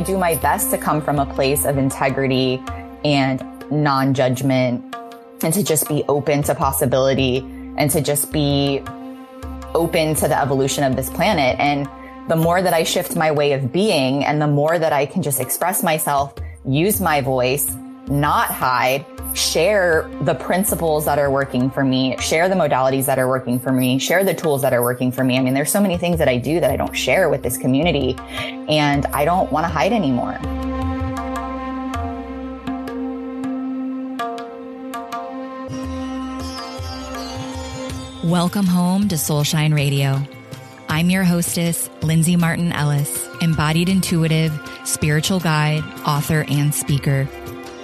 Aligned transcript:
I 0.00 0.02
do 0.02 0.16
my 0.16 0.34
best 0.36 0.70
to 0.70 0.78
come 0.78 1.02
from 1.02 1.18
a 1.18 1.26
place 1.26 1.66
of 1.66 1.76
integrity 1.76 2.58
and 3.04 3.38
non 3.70 4.14
judgment 4.14 4.96
and 5.42 5.52
to 5.52 5.62
just 5.62 5.88
be 5.88 6.04
open 6.08 6.42
to 6.44 6.54
possibility 6.54 7.40
and 7.76 7.90
to 7.90 8.00
just 8.00 8.32
be 8.32 8.82
open 9.74 10.14
to 10.14 10.26
the 10.26 10.40
evolution 10.40 10.84
of 10.84 10.96
this 10.96 11.10
planet. 11.10 11.60
And 11.60 11.86
the 12.30 12.36
more 12.36 12.62
that 12.62 12.72
I 12.72 12.82
shift 12.82 13.14
my 13.14 13.30
way 13.30 13.52
of 13.52 13.74
being 13.74 14.24
and 14.24 14.40
the 14.40 14.46
more 14.46 14.78
that 14.78 14.94
I 14.94 15.04
can 15.04 15.20
just 15.20 15.38
express 15.38 15.82
myself, 15.82 16.32
use 16.66 16.98
my 16.98 17.20
voice, 17.20 17.70
not 18.08 18.46
hide, 18.46 19.04
share 19.34 20.10
the 20.22 20.34
principles 20.34 21.04
that 21.04 21.18
are 21.18 21.30
working 21.30 21.70
for 21.70 21.84
me, 21.84 22.16
share 22.18 22.48
the 22.48 22.54
modalities 22.54 23.06
that 23.06 23.18
are 23.18 23.28
working 23.28 23.58
for 23.58 23.72
me, 23.72 23.98
share 23.98 24.24
the 24.24 24.34
tools 24.34 24.62
that 24.62 24.72
are 24.72 24.82
working 24.82 25.12
for 25.12 25.24
me. 25.24 25.38
I 25.38 25.42
mean, 25.42 25.54
there's 25.54 25.70
so 25.70 25.80
many 25.80 25.96
things 25.98 26.18
that 26.18 26.28
I 26.28 26.38
do 26.38 26.60
that 26.60 26.70
I 26.70 26.76
don't 26.76 26.96
share 26.96 27.28
with 27.28 27.42
this 27.42 27.56
community 27.56 28.16
and 28.68 29.06
I 29.06 29.24
don't 29.24 29.50
want 29.52 29.64
to 29.64 29.68
hide 29.68 29.92
anymore. 29.92 30.38
Welcome 38.24 38.66
home 38.66 39.08
to 39.08 39.16
Soulshine 39.16 39.74
Radio. 39.74 40.22
I'm 40.88 41.08
your 41.08 41.24
hostess, 41.24 41.88
Lindsay 42.02 42.36
Marten 42.36 42.72
Ellis, 42.72 43.28
embodied 43.40 43.88
intuitive, 43.88 44.52
spiritual 44.84 45.40
guide, 45.40 45.84
author, 46.04 46.44
and 46.48 46.74
speaker. 46.74 47.28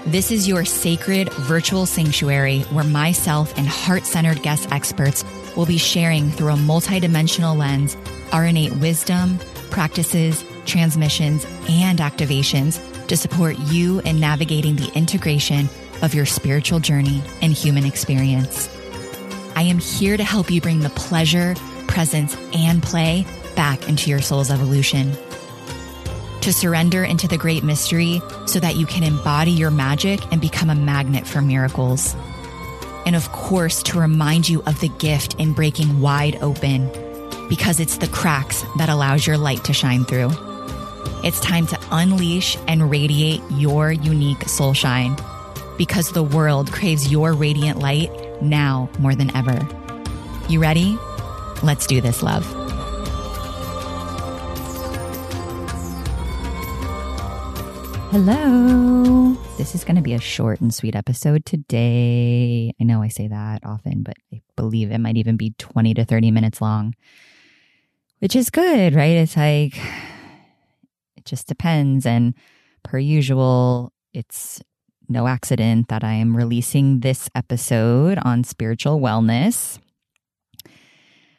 This 0.06 0.30
is 0.30 0.46
your 0.46 0.64
sacred 0.64 1.32
virtual 1.32 1.84
sanctuary 1.84 2.60
where 2.70 2.84
myself 2.84 3.52
and 3.58 3.66
heart 3.66 4.04
centered 4.06 4.40
guest 4.40 4.70
experts 4.70 5.24
will 5.56 5.66
be 5.66 5.78
sharing 5.78 6.30
through 6.30 6.52
a 6.52 6.56
multidimensional 6.56 7.56
lens 7.56 7.96
our 8.30 8.44
innate 8.44 8.72
wisdom, 8.76 9.40
practices, 9.70 10.44
transmissions, 10.64 11.44
and 11.68 11.98
activations 11.98 12.80
to 13.08 13.16
support 13.16 13.58
you 13.58 13.98
in 14.02 14.20
navigating 14.20 14.76
the 14.76 14.92
integration 14.94 15.68
of 16.02 16.14
your 16.14 16.24
spiritual 16.24 16.78
journey 16.78 17.20
and 17.42 17.52
human 17.52 17.84
experience. 17.84 18.68
I 19.56 19.62
am 19.62 19.80
here 19.80 20.16
to 20.16 20.24
help 20.24 20.52
you 20.52 20.60
bring 20.60 20.80
the 20.80 20.90
pleasure, 20.90 21.56
presence, 21.88 22.36
and 22.54 22.80
play 22.80 23.26
back 23.56 23.88
into 23.88 24.08
your 24.08 24.22
soul's 24.22 24.52
evolution. 24.52 25.16
To 26.46 26.52
surrender 26.52 27.02
into 27.02 27.26
the 27.26 27.36
great 27.36 27.64
mystery 27.64 28.22
so 28.44 28.60
that 28.60 28.76
you 28.76 28.86
can 28.86 29.02
embody 29.02 29.50
your 29.50 29.72
magic 29.72 30.20
and 30.30 30.40
become 30.40 30.70
a 30.70 30.76
magnet 30.76 31.26
for 31.26 31.42
miracles. 31.42 32.14
And 33.04 33.16
of 33.16 33.32
course, 33.32 33.82
to 33.82 33.98
remind 33.98 34.48
you 34.48 34.62
of 34.64 34.78
the 34.78 34.86
gift 34.88 35.34
in 35.40 35.54
breaking 35.54 36.00
wide 36.00 36.38
open 36.42 36.88
because 37.48 37.80
it's 37.80 37.96
the 37.96 38.06
cracks 38.06 38.64
that 38.78 38.88
allows 38.88 39.26
your 39.26 39.36
light 39.36 39.64
to 39.64 39.72
shine 39.72 40.04
through. 40.04 40.30
It's 41.24 41.40
time 41.40 41.66
to 41.66 41.78
unleash 41.90 42.56
and 42.68 42.92
radiate 42.92 43.42
your 43.50 43.90
unique 43.90 44.48
soul 44.48 44.72
shine 44.72 45.16
because 45.76 46.12
the 46.12 46.22
world 46.22 46.70
craves 46.70 47.10
your 47.10 47.32
radiant 47.32 47.80
light 47.80 48.12
now 48.40 48.88
more 49.00 49.16
than 49.16 49.34
ever. 49.36 49.66
You 50.48 50.60
ready? 50.60 50.96
Let's 51.64 51.88
do 51.88 52.00
this, 52.00 52.22
love. 52.22 52.55
Hello. 58.10 59.34
This 59.58 59.74
is 59.74 59.82
going 59.82 59.96
to 59.96 60.02
be 60.02 60.14
a 60.14 60.20
short 60.20 60.60
and 60.60 60.72
sweet 60.72 60.94
episode 60.94 61.44
today. 61.44 62.72
I 62.80 62.84
know 62.84 63.02
I 63.02 63.08
say 63.08 63.26
that 63.26 63.62
often, 63.64 64.04
but 64.04 64.14
I 64.32 64.42
believe 64.54 64.92
it 64.92 64.98
might 64.98 65.16
even 65.16 65.36
be 65.36 65.54
20 65.58 65.92
to 65.94 66.04
30 66.04 66.30
minutes 66.30 66.60
long, 66.60 66.94
which 68.20 68.36
is 68.36 68.48
good, 68.48 68.94
right? 68.94 69.16
It's 69.16 69.36
like, 69.36 69.76
it 71.16 71.24
just 71.24 71.48
depends. 71.48 72.06
And 72.06 72.34
per 72.84 72.98
usual, 72.98 73.92
it's 74.14 74.62
no 75.08 75.26
accident 75.26 75.88
that 75.88 76.04
I 76.04 76.12
am 76.12 76.36
releasing 76.36 77.00
this 77.00 77.28
episode 77.34 78.18
on 78.18 78.44
spiritual 78.44 79.00
wellness. 79.00 79.80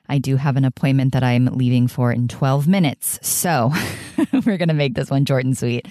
I 0.10 0.18
do 0.18 0.36
have 0.36 0.58
an 0.58 0.66
appointment 0.66 1.14
that 1.14 1.24
I'm 1.24 1.46
leaving 1.46 1.88
for 1.88 2.12
in 2.12 2.28
12 2.28 2.68
minutes. 2.68 3.20
So 3.22 3.72
we're 4.46 4.58
going 4.58 4.68
to 4.68 4.74
make 4.74 4.96
this 4.96 5.10
one 5.10 5.26
short 5.26 5.46
and 5.46 5.58
sweet. 5.58 5.88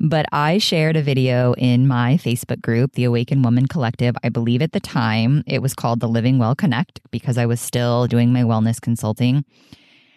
But 0.00 0.26
I 0.32 0.58
shared 0.58 0.96
a 0.96 1.02
video 1.02 1.54
in 1.54 1.86
my 1.86 2.18
Facebook 2.22 2.60
group, 2.60 2.92
the 2.92 3.04
Awakened 3.04 3.44
Woman 3.44 3.66
Collective. 3.66 4.16
I 4.22 4.28
believe 4.28 4.62
at 4.62 4.72
the 4.72 4.80
time 4.80 5.42
it 5.46 5.62
was 5.62 5.74
called 5.74 6.00
the 6.00 6.08
Living 6.08 6.38
Well 6.38 6.54
Connect 6.54 7.00
because 7.10 7.38
I 7.38 7.46
was 7.46 7.60
still 7.60 8.06
doing 8.06 8.32
my 8.32 8.42
wellness 8.42 8.80
consulting. 8.80 9.44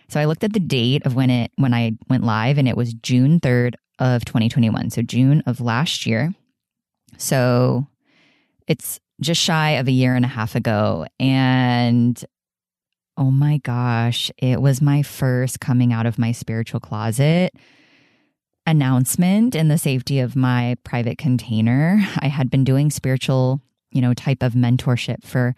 So 0.09 0.19
I 0.19 0.25
looked 0.25 0.43
at 0.43 0.53
the 0.53 0.59
date 0.59 1.05
of 1.05 1.15
when 1.15 1.29
it 1.29 1.51
when 1.55 1.73
I 1.73 1.93
went 2.09 2.23
live 2.23 2.57
and 2.57 2.67
it 2.67 2.75
was 2.75 2.93
June 2.93 3.39
3rd 3.39 3.75
of 3.99 4.25
2021. 4.25 4.89
So 4.89 5.01
June 5.01 5.43
of 5.45 5.61
last 5.61 6.05
year. 6.05 6.33
So 7.17 7.87
it's 8.67 8.99
just 9.21 9.41
shy 9.41 9.71
of 9.71 9.87
a 9.87 9.91
year 9.91 10.15
and 10.15 10.25
a 10.25 10.29
half 10.29 10.55
ago. 10.55 11.05
And 11.19 12.23
oh 13.17 13.31
my 13.31 13.57
gosh, 13.57 14.31
it 14.37 14.61
was 14.61 14.81
my 14.81 15.03
first 15.03 15.59
coming 15.59 15.93
out 15.93 16.05
of 16.05 16.17
my 16.17 16.31
spiritual 16.31 16.79
closet 16.79 17.53
announcement 18.65 19.55
in 19.55 19.67
the 19.67 19.77
safety 19.77 20.19
of 20.19 20.35
my 20.35 20.75
private 20.83 21.17
container. 21.17 21.99
I 22.17 22.27
had 22.27 22.49
been 22.49 22.63
doing 22.63 22.91
spiritual, 22.91 23.61
you 23.91 24.01
know, 24.01 24.13
type 24.13 24.43
of 24.43 24.53
mentorship 24.53 25.23
for 25.23 25.55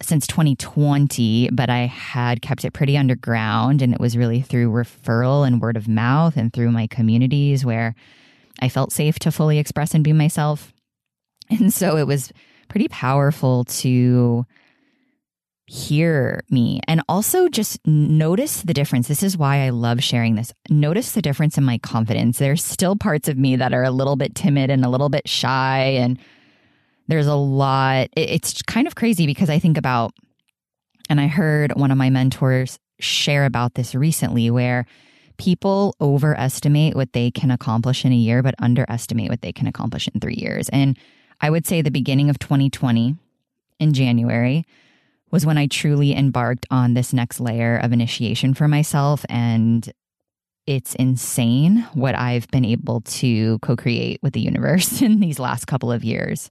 since 0.00 0.26
2020, 0.26 1.50
but 1.52 1.70
I 1.70 1.86
had 1.86 2.42
kept 2.42 2.64
it 2.64 2.72
pretty 2.72 2.96
underground. 2.96 3.82
And 3.82 3.92
it 3.92 4.00
was 4.00 4.16
really 4.16 4.40
through 4.40 4.70
referral 4.70 5.46
and 5.46 5.60
word 5.60 5.76
of 5.76 5.88
mouth 5.88 6.36
and 6.36 6.52
through 6.52 6.72
my 6.72 6.86
communities 6.86 7.64
where 7.64 7.94
I 8.60 8.68
felt 8.68 8.92
safe 8.92 9.18
to 9.20 9.32
fully 9.32 9.58
express 9.58 9.94
and 9.94 10.04
be 10.04 10.12
myself. 10.12 10.72
And 11.50 11.72
so 11.72 11.96
it 11.96 12.06
was 12.06 12.32
pretty 12.68 12.88
powerful 12.88 13.64
to 13.64 14.46
hear 15.72 16.44
me 16.50 16.82
and 16.86 17.00
also 17.08 17.48
just 17.48 17.80
notice 17.86 18.60
the 18.60 18.74
difference. 18.74 19.08
This 19.08 19.22
is 19.22 19.38
why 19.38 19.64
I 19.64 19.70
love 19.70 20.02
sharing 20.02 20.34
this. 20.34 20.52
Notice 20.68 21.12
the 21.12 21.22
difference 21.22 21.56
in 21.56 21.64
my 21.64 21.78
confidence. 21.78 22.38
There's 22.38 22.62
still 22.62 22.94
parts 22.94 23.26
of 23.26 23.38
me 23.38 23.56
that 23.56 23.72
are 23.72 23.82
a 23.82 23.90
little 23.90 24.16
bit 24.16 24.34
timid 24.34 24.68
and 24.68 24.84
a 24.84 24.90
little 24.90 25.08
bit 25.08 25.26
shy. 25.26 25.78
And 25.96 26.18
there's 27.08 27.26
a 27.26 27.34
lot. 27.34 28.08
It's 28.14 28.60
kind 28.60 28.86
of 28.86 28.96
crazy 28.96 29.24
because 29.24 29.48
I 29.48 29.58
think 29.58 29.78
about, 29.78 30.12
and 31.08 31.18
I 31.18 31.26
heard 31.26 31.72
one 31.74 31.90
of 31.90 31.96
my 31.96 32.10
mentors 32.10 32.78
share 33.00 33.46
about 33.46 33.72
this 33.72 33.94
recently 33.94 34.50
where 34.50 34.84
people 35.38 35.96
overestimate 36.02 36.94
what 36.94 37.14
they 37.14 37.30
can 37.30 37.50
accomplish 37.50 38.04
in 38.04 38.12
a 38.12 38.16
year, 38.16 38.42
but 38.42 38.54
underestimate 38.58 39.30
what 39.30 39.40
they 39.40 39.52
can 39.52 39.66
accomplish 39.66 40.06
in 40.06 40.20
three 40.20 40.36
years. 40.36 40.68
And 40.68 40.98
I 41.40 41.48
would 41.48 41.66
say 41.66 41.80
the 41.80 41.90
beginning 41.90 42.28
of 42.28 42.38
2020 42.38 43.16
in 43.80 43.92
January 43.94 44.66
was 45.32 45.46
when 45.46 45.58
I 45.58 45.66
truly 45.66 46.14
embarked 46.14 46.66
on 46.70 46.94
this 46.94 47.12
next 47.12 47.40
layer 47.40 47.78
of 47.78 47.92
initiation 47.92 48.54
for 48.54 48.68
myself. 48.68 49.24
And 49.28 49.90
it's 50.66 50.94
insane 50.94 51.88
what 51.94 52.14
I've 52.14 52.46
been 52.48 52.64
able 52.64 53.00
to 53.00 53.58
co 53.60 53.74
create 53.74 54.20
with 54.22 54.34
the 54.34 54.40
universe 54.40 55.02
in 55.02 55.18
these 55.18 55.38
last 55.38 55.66
couple 55.66 55.90
of 55.90 56.04
years 56.04 56.50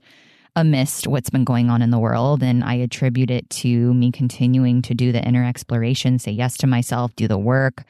amidst 0.55 1.07
what's 1.07 1.29
been 1.29 1.45
going 1.45 1.69
on 1.69 1.81
in 1.81 1.91
the 1.91 1.99
world. 1.99 2.43
And 2.43 2.63
I 2.63 2.73
attribute 2.73 3.31
it 3.31 3.49
to 3.51 3.93
me 3.93 4.11
continuing 4.11 4.81
to 4.81 4.93
do 4.93 5.13
the 5.13 5.23
inner 5.23 5.45
exploration, 5.45 6.19
say 6.19 6.31
yes 6.31 6.57
to 6.57 6.67
myself, 6.67 7.15
do 7.15 7.27
the 7.27 7.37
work, 7.37 7.85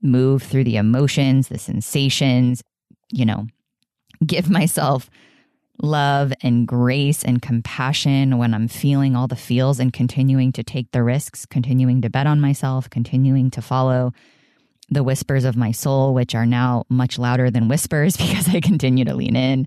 move 0.00 0.42
through 0.42 0.64
the 0.64 0.76
emotions, 0.76 1.48
the 1.48 1.58
sensations, 1.58 2.62
you 3.12 3.26
know, 3.26 3.48
give 4.24 4.48
myself 4.48 5.10
love 5.82 6.32
and 6.42 6.66
grace 6.66 7.24
and 7.24 7.40
compassion 7.40 8.38
when 8.38 8.54
I'm 8.54 8.68
feeling 8.68 9.16
all 9.16 9.26
the 9.26 9.36
feels 9.36 9.80
and 9.80 9.92
continuing 9.92 10.52
to 10.52 10.62
take 10.62 10.92
the 10.92 11.02
risks, 11.02 11.46
continuing 11.46 12.02
to 12.02 12.10
bet 12.10 12.26
on 12.26 12.40
myself, 12.40 12.88
continuing 12.90 13.50
to 13.52 13.62
follow 13.62 14.12
the 14.90 15.04
whispers 15.04 15.44
of 15.44 15.56
my 15.56 15.70
soul, 15.70 16.14
which 16.14 16.34
are 16.34 16.46
now 16.46 16.84
much 16.88 17.18
louder 17.18 17.50
than 17.50 17.68
whispers 17.68 18.16
because 18.18 18.48
I 18.48 18.60
continue 18.60 19.04
to 19.04 19.14
lean 19.14 19.36
in. 19.36 19.66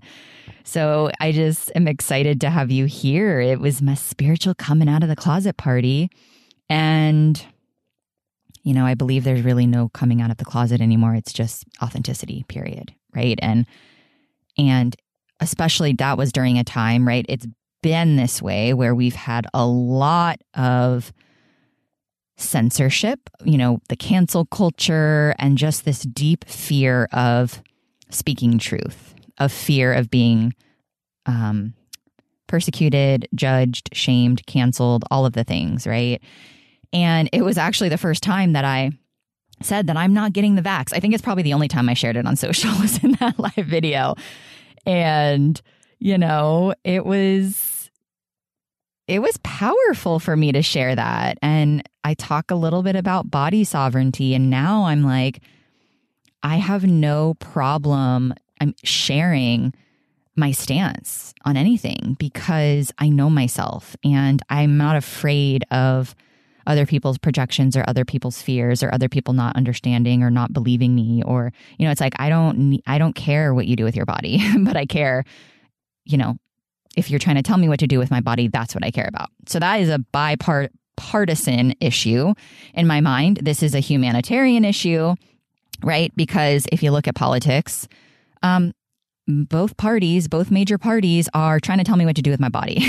So 0.64 1.10
I 1.20 1.32
just 1.32 1.72
am 1.74 1.88
excited 1.88 2.40
to 2.42 2.50
have 2.50 2.70
you 2.70 2.86
here. 2.86 3.40
It 3.40 3.60
was 3.60 3.82
my 3.82 3.94
spiritual 3.94 4.54
coming 4.54 4.88
out 4.88 5.02
of 5.02 5.08
the 5.08 5.16
closet 5.16 5.56
party. 5.56 6.10
And 6.68 7.44
you 8.64 8.72
know, 8.72 8.86
I 8.86 8.94
believe 8.94 9.24
there's 9.24 9.42
really 9.42 9.66
no 9.66 9.90
coming 9.90 10.22
out 10.22 10.30
of 10.30 10.38
the 10.38 10.44
closet 10.44 10.80
anymore. 10.80 11.14
It's 11.14 11.34
just 11.34 11.64
authenticity, 11.82 12.44
period. 12.48 12.94
Right. 13.14 13.38
And, 13.42 13.66
and 14.56 14.96
especially 15.40 15.92
that 15.94 16.18
was 16.18 16.32
during 16.32 16.58
a 16.58 16.64
time, 16.64 17.06
right? 17.06 17.26
It's 17.28 17.46
been 17.82 18.16
this 18.16 18.40
way 18.40 18.72
where 18.72 18.94
we've 18.94 19.14
had 19.14 19.46
a 19.52 19.66
lot 19.66 20.40
of 20.54 21.12
censorship, 22.36 23.30
you 23.44 23.58
know, 23.58 23.78
the 23.88 23.96
cancel 23.96 24.46
culture, 24.46 25.34
and 25.38 25.58
just 25.58 25.84
this 25.84 26.02
deep 26.02 26.44
fear 26.48 27.08
of 27.12 27.62
speaking 28.10 28.58
truth, 28.58 29.14
of 29.38 29.52
fear 29.52 29.92
of 29.92 30.10
being 30.10 30.54
um, 31.26 31.74
persecuted, 32.46 33.28
judged, 33.34 33.90
shamed, 33.92 34.46
canceled, 34.46 35.04
all 35.10 35.26
of 35.26 35.32
the 35.32 35.44
things, 35.44 35.86
right? 35.86 36.22
And 36.92 37.28
it 37.32 37.42
was 37.42 37.58
actually 37.58 37.88
the 37.88 37.98
first 37.98 38.22
time 38.22 38.52
that 38.52 38.64
I 38.64 38.92
said 39.60 39.86
that 39.86 39.96
I'm 39.96 40.12
not 40.14 40.32
getting 40.32 40.54
the 40.54 40.62
vax. 40.62 40.92
I 40.92 41.00
think 41.00 41.14
it's 41.14 41.22
probably 41.22 41.42
the 41.42 41.54
only 41.54 41.68
time 41.68 41.88
I 41.88 41.94
shared 41.94 42.16
it 42.16 42.26
on 42.26 42.36
social 42.36 42.70
was 42.80 43.02
in 43.02 43.12
that 43.20 43.38
live 43.38 43.66
video. 43.66 44.14
And, 44.86 45.60
you 45.98 46.18
know, 46.18 46.74
it 46.84 47.04
was 47.04 47.90
it 49.06 49.20
was 49.20 49.36
powerful 49.38 50.18
for 50.18 50.34
me 50.36 50.52
to 50.52 50.62
share 50.62 50.94
that. 50.94 51.38
And 51.42 51.86
I 52.04 52.14
talk 52.14 52.50
a 52.50 52.54
little 52.54 52.82
bit 52.82 52.96
about 52.96 53.30
body 53.30 53.64
sovereignty 53.64 54.34
and 54.34 54.50
now 54.50 54.84
I'm 54.84 55.02
like 55.02 55.40
I 56.42 56.56
have 56.56 56.84
no 56.84 57.34
problem 57.34 58.34
I'm 58.60 58.74
sharing 58.84 59.72
my 60.36 60.52
stance 60.52 61.32
on 61.44 61.56
anything 61.56 62.16
because 62.18 62.92
I 62.98 63.08
know 63.08 63.30
myself 63.30 63.96
and 64.04 64.42
I'm 64.50 64.76
not 64.76 64.96
afraid 64.96 65.64
of 65.70 66.14
other 66.66 66.86
people's 66.86 67.18
projections 67.18 67.76
or 67.76 67.84
other 67.86 68.04
people's 68.04 68.40
fears 68.40 68.82
or 68.82 68.92
other 68.92 69.08
people 69.08 69.34
not 69.34 69.56
understanding 69.56 70.22
or 70.22 70.30
not 70.30 70.52
believing 70.52 70.94
me 70.94 71.22
or 71.24 71.52
you 71.78 71.84
know 71.84 71.90
it's 71.90 72.00
like 72.00 72.14
I 72.18 72.28
don't 72.28 72.80
I 72.86 72.98
don't 72.98 73.14
care 73.14 73.54
what 73.54 73.66
you 73.66 73.76
do 73.76 73.84
with 73.84 73.96
your 73.96 74.06
body 74.06 74.40
but 74.64 74.76
I 74.76 74.86
care 74.86 75.24
you 76.04 76.16
know 76.16 76.36
if 76.96 77.10
you're 77.10 77.18
trying 77.18 77.36
to 77.36 77.42
tell 77.42 77.58
me 77.58 77.68
what 77.68 77.80
to 77.80 77.86
do 77.86 77.98
with 77.98 78.10
my 78.10 78.20
body 78.20 78.48
that's 78.48 78.74
what 78.74 78.84
I 78.84 78.90
care 78.90 79.08
about. 79.08 79.30
So 79.46 79.58
that 79.58 79.80
is 79.80 79.88
a 79.88 79.98
bipartisan 79.98 81.74
issue 81.80 82.34
in 82.72 82.86
my 82.86 83.00
mind. 83.00 83.40
This 83.42 83.62
is 83.62 83.74
a 83.74 83.80
humanitarian 83.80 84.64
issue 84.64 85.14
right? 85.82 86.12
Because 86.16 86.66
if 86.72 86.82
you 86.82 86.90
look 86.92 87.08
at 87.08 87.14
politics 87.14 87.88
um, 88.42 88.72
both 89.26 89.76
parties, 89.76 90.28
both 90.28 90.50
major 90.50 90.78
parties 90.78 91.28
are 91.34 91.58
trying 91.58 91.78
to 91.78 91.84
tell 91.84 91.96
me 91.96 92.04
what 92.04 92.16
to 92.16 92.22
do 92.22 92.30
with 92.30 92.40
my 92.40 92.48
body. 92.48 92.86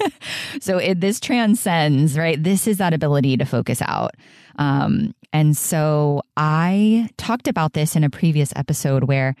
so 0.60 0.78
it, 0.78 1.00
this 1.00 1.18
transcends, 1.18 2.16
right? 2.16 2.42
This 2.42 2.66
is 2.66 2.78
that 2.78 2.94
ability 2.94 3.36
to 3.36 3.44
focus 3.44 3.82
out. 3.82 4.12
Um, 4.56 5.14
and 5.32 5.56
so 5.56 6.22
I 6.36 7.08
talked 7.16 7.48
about 7.48 7.72
this 7.72 7.96
in 7.96 8.04
a 8.04 8.10
previous 8.10 8.52
episode 8.54 9.04
where 9.04 9.34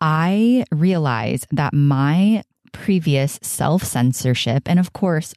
I 0.00 0.64
realized 0.70 1.46
that 1.50 1.74
my 1.74 2.44
previous 2.72 3.38
self 3.42 3.82
censorship, 3.82 4.64
and 4.66 4.78
of 4.78 4.92
course, 4.92 5.34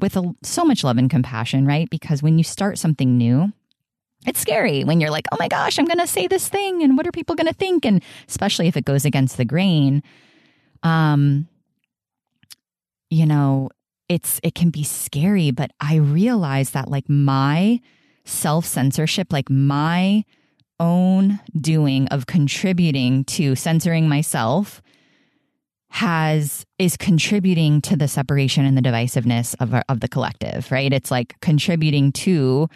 with 0.00 0.16
a, 0.16 0.34
so 0.42 0.64
much 0.64 0.84
love 0.84 0.96
and 0.96 1.10
compassion, 1.10 1.66
right? 1.66 1.90
Because 1.90 2.22
when 2.22 2.38
you 2.38 2.44
start 2.44 2.78
something 2.78 3.18
new, 3.18 3.52
it's 4.26 4.40
scary 4.40 4.84
when 4.84 5.00
you're 5.00 5.10
like, 5.10 5.26
oh 5.32 5.36
my 5.38 5.48
gosh, 5.48 5.78
I'm 5.78 5.84
going 5.84 5.98
to 5.98 6.06
say 6.06 6.26
this 6.26 6.48
thing 6.48 6.82
and 6.82 6.96
what 6.96 7.06
are 7.06 7.12
people 7.12 7.34
going 7.34 7.46
to 7.46 7.54
think? 7.54 7.84
And 7.84 8.02
especially 8.28 8.66
if 8.66 8.76
it 8.76 8.84
goes 8.84 9.04
against 9.04 9.36
the 9.36 9.44
grain, 9.44 10.02
um, 10.82 11.48
you 13.10 13.26
know, 13.26 13.70
it's, 14.08 14.40
it 14.42 14.54
can 14.54 14.70
be 14.70 14.82
scary, 14.82 15.50
but 15.50 15.70
I 15.80 15.96
realize 15.96 16.70
that 16.70 16.88
like 16.88 17.08
my 17.08 17.80
self 18.24 18.64
censorship, 18.64 19.32
like 19.32 19.48
my 19.50 20.24
own 20.80 21.40
doing 21.58 22.08
of 22.08 22.26
contributing 22.26 23.24
to 23.24 23.54
censoring 23.54 24.08
myself 24.08 24.82
has 25.90 26.66
is 26.78 26.96
contributing 26.96 27.80
to 27.80 27.96
the 27.96 28.06
separation 28.06 28.64
and 28.64 28.76
the 28.76 28.82
divisiveness 28.82 29.54
of 29.58 29.74
of 29.88 30.00
the 30.00 30.08
collective 30.08 30.70
right 30.70 30.92
it's 30.92 31.10
like 31.10 31.34
contributing 31.40 32.12
to 32.12 32.68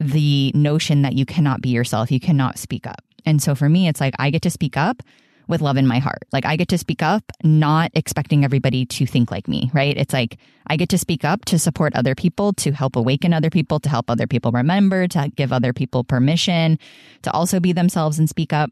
the 0.00 0.50
notion 0.54 1.02
that 1.02 1.12
you 1.12 1.26
cannot 1.26 1.60
be 1.60 1.68
yourself, 1.68 2.10
you 2.10 2.20
cannot 2.20 2.58
speak 2.58 2.86
up. 2.86 3.02
And 3.26 3.42
so 3.42 3.54
for 3.54 3.68
me, 3.68 3.86
it's 3.86 4.00
like 4.00 4.14
I 4.18 4.30
get 4.30 4.42
to 4.42 4.50
speak 4.50 4.76
up 4.76 5.02
with 5.46 5.60
love 5.60 5.76
in 5.76 5.86
my 5.86 5.98
heart. 5.98 6.22
Like 6.32 6.46
I 6.46 6.56
get 6.56 6.68
to 6.68 6.78
speak 6.78 7.02
up, 7.02 7.24
not 7.42 7.90
expecting 7.94 8.44
everybody 8.44 8.86
to 8.86 9.04
think 9.04 9.30
like 9.30 9.48
me, 9.48 9.70
right? 9.74 9.96
It's 9.96 10.14
like 10.14 10.38
I 10.68 10.76
get 10.76 10.88
to 10.90 10.98
speak 10.98 11.24
up 11.24 11.44
to 11.46 11.58
support 11.58 11.94
other 11.94 12.14
people, 12.14 12.52
to 12.54 12.72
help 12.72 12.96
awaken 12.96 13.34
other 13.34 13.50
people, 13.50 13.80
to 13.80 13.88
help 13.88 14.08
other 14.08 14.26
people 14.26 14.52
remember, 14.52 15.06
to 15.08 15.30
give 15.34 15.52
other 15.52 15.72
people 15.72 16.04
permission 16.04 16.78
to 17.22 17.32
also 17.32 17.60
be 17.60 17.72
themselves 17.72 18.18
and 18.18 18.28
speak 18.28 18.52
up. 18.52 18.70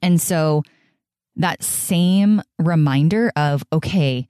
And 0.00 0.20
so 0.20 0.62
that 1.34 1.62
same 1.62 2.40
reminder 2.58 3.30
of, 3.36 3.64
okay, 3.72 4.26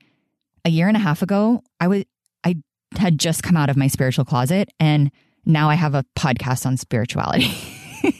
a 0.65 0.69
year 0.69 0.87
and 0.87 0.97
a 0.97 1.01
half 1.01 1.21
ago, 1.21 1.63
I 1.79 1.87
was, 1.87 2.03
I 2.43 2.55
had 2.97 3.19
just 3.19 3.43
come 3.43 3.55
out 3.55 3.69
of 3.69 3.77
my 3.77 3.87
spiritual 3.87 4.25
closet 4.25 4.69
and 4.79 5.11
now 5.47 5.69
I 5.69 5.75
have 5.75 5.95
a 5.95 6.05
podcast 6.15 6.65
on 6.65 6.77
spirituality, 6.77 7.51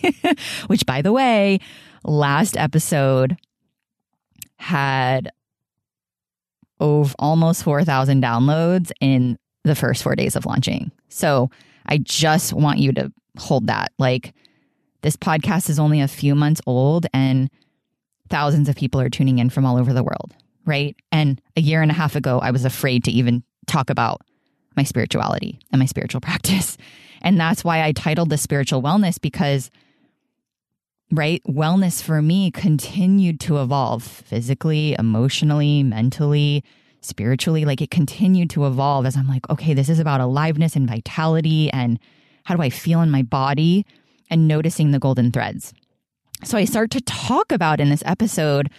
which, 0.67 0.85
by 0.85 1.01
the 1.01 1.11
way, 1.11 1.59
last 2.03 2.57
episode 2.57 3.37
had 4.57 5.31
over 6.79 7.13
almost 7.19 7.63
4,000 7.63 8.23
downloads 8.23 8.91
in 9.01 9.37
the 9.63 9.75
first 9.75 10.03
four 10.03 10.15
days 10.15 10.35
of 10.35 10.45
launching. 10.45 10.91
So 11.09 11.49
I 11.85 11.97
just 11.97 12.53
want 12.53 12.79
you 12.79 12.91
to 12.93 13.11
hold 13.37 13.67
that. 13.67 13.91
Like, 13.99 14.33
this 15.01 15.17
podcast 15.17 15.69
is 15.69 15.79
only 15.79 16.01
a 16.01 16.07
few 16.07 16.33
months 16.35 16.61
old 16.65 17.05
and 17.13 17.49
thousands 18.29 18.69
of 18.69 18.75
people 18.75 18.99
are 18.99 19.09
tuning 19.09 19.39
in 19.39 19.49
from 19.49 19.65
all 19.65 19.77
over 19.77 19.93
the 19.93 20.03
world, 20.03 20.33
right? 20.65 20.95
And 21.11 21.41
a 21.55 21.61
year 21.61 21.81
and 21.81 21.91
a 21.91 21.93
half 21.93 22.15
ago, 22.15 22.39
I 22.39 22.51
was 22.51 22.65
afraid 22.65 23.03
to 23.05 23.11
even 23.11 23.43
talk 23.67 23.89
about 23.89 24.21
my 24.75 24.83
spirituality 24.83 25.59
and 25.71 25.79
my 25.79 25.85
spiritual 25.85 26.21
practice. 26.21 26.77
And 27.21 27.39
that's 27.39 27.63
why 27.63 27.83
I 27.83 27.91
titled 27.91 28.29
the 28.29 28.37
spiritual 28.37 28.81
wellness 28.81 29.19
because, 29.19 29.71
right, 31.11 31.41
wellness 31.47 32.01
for 32.01 32.21
me 32.21 32.51
continued 32.51 33.39
to 33.41 33.61
evolve 33.61 34.03
physically, 34.03 34.95
emotionally, 34.97 35.83
mentally, 35.83 36.63
spiritually. 37.01 37.65
Like 37.65 37.81
it 37.81 37.91
continued 37.91 38.49
to 38.51 38.65
evolve 38.65 39.05
as 39.05 39.15
I'm 39.15 39.27
like, 39.27 39.49
okay, 39.49 39.73
this 39.73 39.89
is 39.89 39.99
about 39.99 40.21
aliveness 40.21 40.75
and 40.75 40.87
vitality 40.87 41.71
and 41.71 41.99
how 42.43 42.55
do 42.55 42.61
I 42.61 42.69
feel 42.69 43.01
in 43.01 43.11
my 43.11 43.23
body 43.23 43.85
and 44.29 44.47
noticing 44.47 44.91
the 44.91 44.99
golden 44.99 45.31
threads. 45.31 45.73
So 46.43 46.57
I 46.57 46.65
start 46.65 46.91
to 46.91 47.01
talk 47.01 47.51
about 47.51 47.79
in 47.79 47.89
this 47.89 48.03
episode 48.05 48.69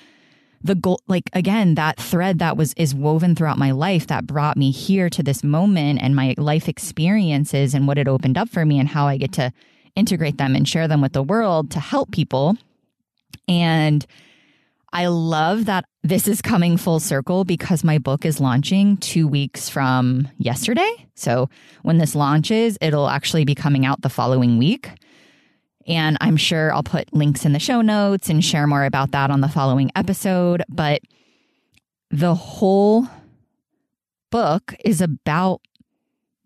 the 0.63 0.75
goal 0.75 1.01
like 1.07 1.31
again 1.33 1.77
that 1.77 1.99
thread 1.99 2.41
that 2.41 2.57
was 2.57 2.75
is 2.75 2.95
woven 2.95 3.35
throughout 3.35 3.59
my 3.59 3.71
life 3.71 4.09
that 4.09 4.27
brought 4.27 4.57
me 4.57 4.71
here 4.71 5.09
to 5.09 5.23
this 5.23 5.45
moment 5.45 6.01
and 6.03 6.17
my 6.17 6.35
life 6.37 6.69
experiences 6.69 7.75
and 7.75 7.87
what 7.87 7.99
it 7.99 8.09
opened 8.09 8.37
up 8.37 8.49
for 8.49 8.65
me 8.65 8.79
and 8.79 8.89
how 8.89 9.07
I 9.07 9.17
get 9.19 9.33
to 9.35 9.53
integrate 9.95 10.39
them 10.39 10.57
and 10.57 10.69
share 10.69 10.89
them 10.89 11.01
with 11.01 11.13
the 11.13 11.23
world 11.23 11.71
to 11.73 11.81
help 11.81 12.11
people. 12.11 12.57
And 13.47 14.05
I 14.93 15.07
love 15.07 15.67
that 15.67 15.85
this 16.03 16.27
is 16.27 16.41
coming 16.41 16.77
full 16.77 17.01
circle 17.01 17.45
because 17.45 17.85
my 17.85 17.99
book 17.99 18.25
is 18.25 18.41
launching 18.41 18.97
2 18.99 19.29
weeks 19.29 19.69
from 19.69 20.29
yesterday. 20.39 21.07
So 21.15 21.51
when 21.83 21.99
this 21.99 22.15
launches 22.15 22.79
it'll 22.81 23.09
actually 23.09 23.45
be 23.45 23.55
coming 23.55 23.87
out 23.87 24.03
the 24.03 24.09
following 24.09 24.59
week 24.59 24.91
and 25.89 26.17
I'm 26.21 26.37
sure 26.37 26.73
I'll 26.73 26.83
put 26.83 27.13
links 27.13 27.45
in 27.45 27.53
the 27.53 27.59
show 27.59 27.81
notes 27.81 28.29
and 28.29 28.45
share 28.45 28.67
more 28.67 28.85
about 28.85 29.11
that 29.13 29.31
on 29.31 29.41
the 29.41 29.49
following 29.49 29.91
episode. 29.97 30.63
But 30.69 31.01
the 32.11 32.35
whole 32.35 33.09
book 34.31 34.75
is 34.85 35.01
about 35.01 35.63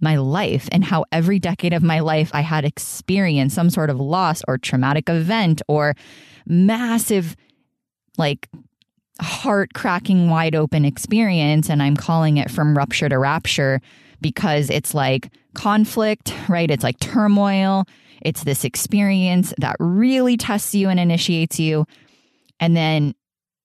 my 0.00 0.16
life 0.16 0.68
and 0.72 0.84
how 0.84 1.04
every 1.12 1.38
decade 1.38 1.72
of 1.72 1.82
my 1.82 2.00
life 2.00 2.30
I 2.32 2.40
had 2.40 2.64
experienced 2.64 3.54
some 3.54 3.70
sort 3.70 3.90
of 3.90 4.00
loss 4.00 4.42
or 4.48 4.58
traumatic 4.58 5.08
event 5.08 5.62
or 5.68 5.94
massive, 6.46 7.36
like, 8.16 8.48
heart 9.20 9.74
cracking 9.74 10.30
wide 10.30 10.54
open 10.54 10.84
experience. 10.84 11.68
And 11.68 11.82
I'm 11.82 11.96
calling 11.96 12.38
it 12.38 12.50
from 12.50 12.76
rupture 12.76 13.08
to 13.08 13.18
rapture 13.18 13.80
because 14.20 14.70
it's 14.70 14.94
like 14.94 15.30
conflict, 15.54 16.34
right? 16.48 16.70
It's 16.70 16.82
like 16.82 16.98
turmoil. 16.98 17.86
It's 18.24 18.44
this 18.44 18.64
experience 18.64 19.52
that 19.58 19.76
really 19.78 20.36
tests 20.36 20.74
you 20.74 20.88
and 20.88 20.98
initiates 20.98 21.58
you. 21.58 21.86
And 22.60 22.76
then 22.76 23.14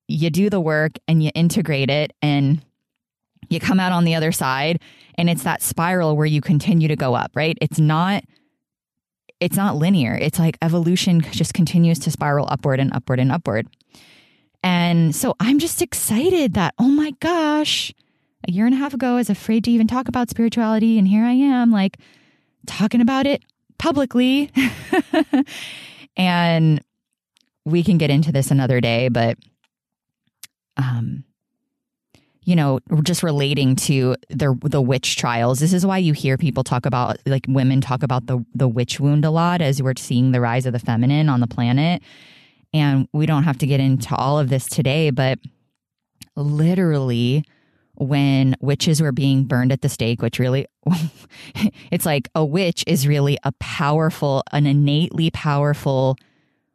you 0.08 0.30
do 0.30 0.50
the 0.50 0.60
work 0.60 0.94
and 1.08 1.24
you 1.24 1.32
integrate 1.36 1.90
it 1.90 2.14
and 2.22 2.64
you 3.50 3.60
come 3.60 3.80
out 3.80 3.92
on 3.92 4.04
the 4.04 4.16
other 4.16 4.32
side 4.32 4.82
and 5.16 5.30
it's 5.30 5.44
that 5.44 5.62
spiral 5.62 6.16
where 6.16 6.26
you 6.26 6.42
continue 6.42 6.88
to 6.88 6.96
go 6.96 7.14
up, 7.14 7.32
right? 7.36 7.58
It's 7.62 7.80
not 7.80 8.24
it's 9.40 9.56
not 9.56 9.76
linear. 9.76 10.16
It's 10.16 10.40
like 10.40 10.58
evolution 10.64 11.22
just 11.22 11.54
continues 11.54 12.00
to 12.00 12.12
spiral 12.12 12.48
upward 12.50 12.80
and 12.80 12.92
upward 12.92 13.20
and 13.20 13.32
upward. 13.32 13.68
And 14.64 15.16
so 15.16 15.36
I'm 15.40 15.60
just 15.60 15.82
excited 15.82 16.56
that 16.56 16.74
oh 16.80 16.88
my 16.88 17.12
gosh, 17.20 17.94
a 18.48 18.52
year 18.52 18.66
and 18.66 18.74
a 18.74 18.78
half 18.78 18.94
ago 18.94 19.14
I 19.14 19.16
was 19.16 19.30
afraid 19.30 19.64
to 19.66 19.72
even 19.72 19.88
talk 19.88 20.08
about 20.08 20.30
spirituality 20.30 20.98
and 20.98 21.08
here 21.08 21.24
I 21.24 21.34
am 21.34 21.72
like 21.72 21.98
talking 22.66 23.02
about 23.02 23.28
it 23.28 23.44
publicly. 23.78 24.52
and 26.18 26.82
we 27.66 27.84
can 27.84 27.98
get 27.98 28.10
into 28.10 28.32
this 28.32 28.52
another 28.52 28.82
day, 28.82 29.10
but 29.10 29.38
um 30.78 31.24
you 32.48 32.56
know, 32.56 32.80
just 33.04 33.24
relating 33.24 33.76
to 33.76 34.16
the 34.30 34.58
the 34.62 34.82
witch 34.82 35.18
trials. 35.18 35.60
This 35.60 35.74
is 35.74 35.86
why 35.86 35.98
you 35.98 36.14
hear 36.14 36.38
people 36.38 36.64
talk 36.64 36.86
about 36.86 37.18
like 37.26 37.46
women 37.46 37.82
talk 37.82 38.04
about 38.04 38.28
the 38.28 38.44
the 38.56 38.70
witch 38.70 39.02
wound 39.02 39.26
a 39.26 39.30
lot 39.30 39.62
as 39.62 39.84
we're 39.84 39.96
seeing 39.98 40.32
the 40.32 40.40
rise 40.40 40.66
of 40.66 40.72
the 40.72 40.80
feminine 40.80 41.28
on 41.28 41.42
the 41.42 41.48
planet. 41.48 42.02
And 42.74 43.10
we 43.12 43.26
don't 43.26 43.44
have 43.44 43.58
to 43.58 43.68
get 43.68 43.82
into 43.82 44.16
all 44.16 44.40
of 44.40 44.48
this 44.48 44.66
today, 44.66 45.10
but 45.10 45.40
literally 46.38 47.44
when 47.98 48.56
witches 48.60 49.02
were 49.02 49.12
being 49.12 49.44
burned 49.46 49.72
at 49.72 49.82
the 49.82 49.90
stake, 49.90 50.22
which 50.22 50.40
really, 50.40 50.68
it's 51.92 52.06
like 52.06 52.30
a 52.36 52.46
witch 52.46 52.84
is 52.86 53.08
really 53.08 53.38
a 53.44 53.52
powerful, 53.54 54.44
an 54.52 54.66
innately 54.68 55.32
powerful 55.32 56.16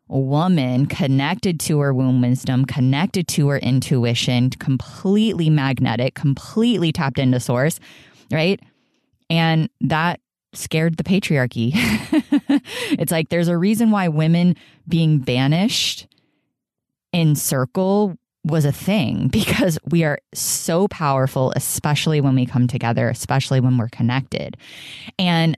woman 0.09 0.87
connected 0.87 1.61
to 1.61 1.79
her 1.81 1.95
womb 1.95 2.21
wisdom, 2.21 2.65
connected 2.65 3.29
to 3.29 3.49
her 3.49 3.59
intuition, 3.59 4.51
completely 4.51 5.49
magnetic, 5.49 6.15
completely 6.15 6.93
tapped 6.93 7.19
into 7.19 7.39
source, 7.39 7.79
right? 8.31 8.61
And 9.31 9.71
that 9.81 10.21
scared 10.55 10.97
the 10.97 11.05
patriarchy. 11.05 11.71
it's 12.99 13.13
like 13.13 13.29
there's 13.29 13.49
a 13.49 13.57
reason 13.57 13.91
why 13.91 14.09
women 14.09 14.57
being 14.89 15.19
banished 15.19 16.09
in 17.13 17.37
circle 17.37 18.19
was 18.45 18.65
a 18.65 18.73
thing 18.73 19.29
because 19.33 19.79
we 19.89 20.05
are 20.05 20.19
so 20.35 20.89
powerful, 20.89 21.53
especially 21.57 22.21
when 22.21 22.35
we 22.35 22.47
come 22.47 22.67
together, 22.67 23.09
especially 23.09 23.61
when 23.61 23.79
we're 23.79 23.89
connected. 23.89 24.57
And 25.19 25.57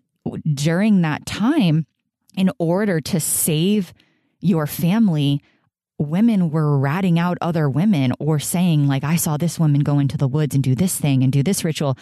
during 0.53 1.03
that 1.03 1.27
time, 1.27 1.87
in 2.37 2.51
order 2.59 3.01
to 3.01 3.21
save 3.21 3.93
your 4.41 4.67
family, 4.67 5.43
women 5.99 6.51
were 6.51 6.79
ratting 6.79 7.19
out 7.19 7.39
other 7.41 7.69
women 7.69 8.13
or 8.19 8.39
saying, 8.39 8.89
like, 8.89 9.05
I 9.05 9.17
saw 9.17 9.37
this 9.37 9.59
woman 9.59 9.83
go 9.83 9.99
into 9.99 10.17
the 10.17 10.29
woods 10.29 10.55
and 10.55 10.65
do 10.65 10.75
this 10.75 10.99
thing 10.99 11.23
and 11.23 11.33
do 11.33 11.43
this 11.43 11.65
ritual. 11.65 11.97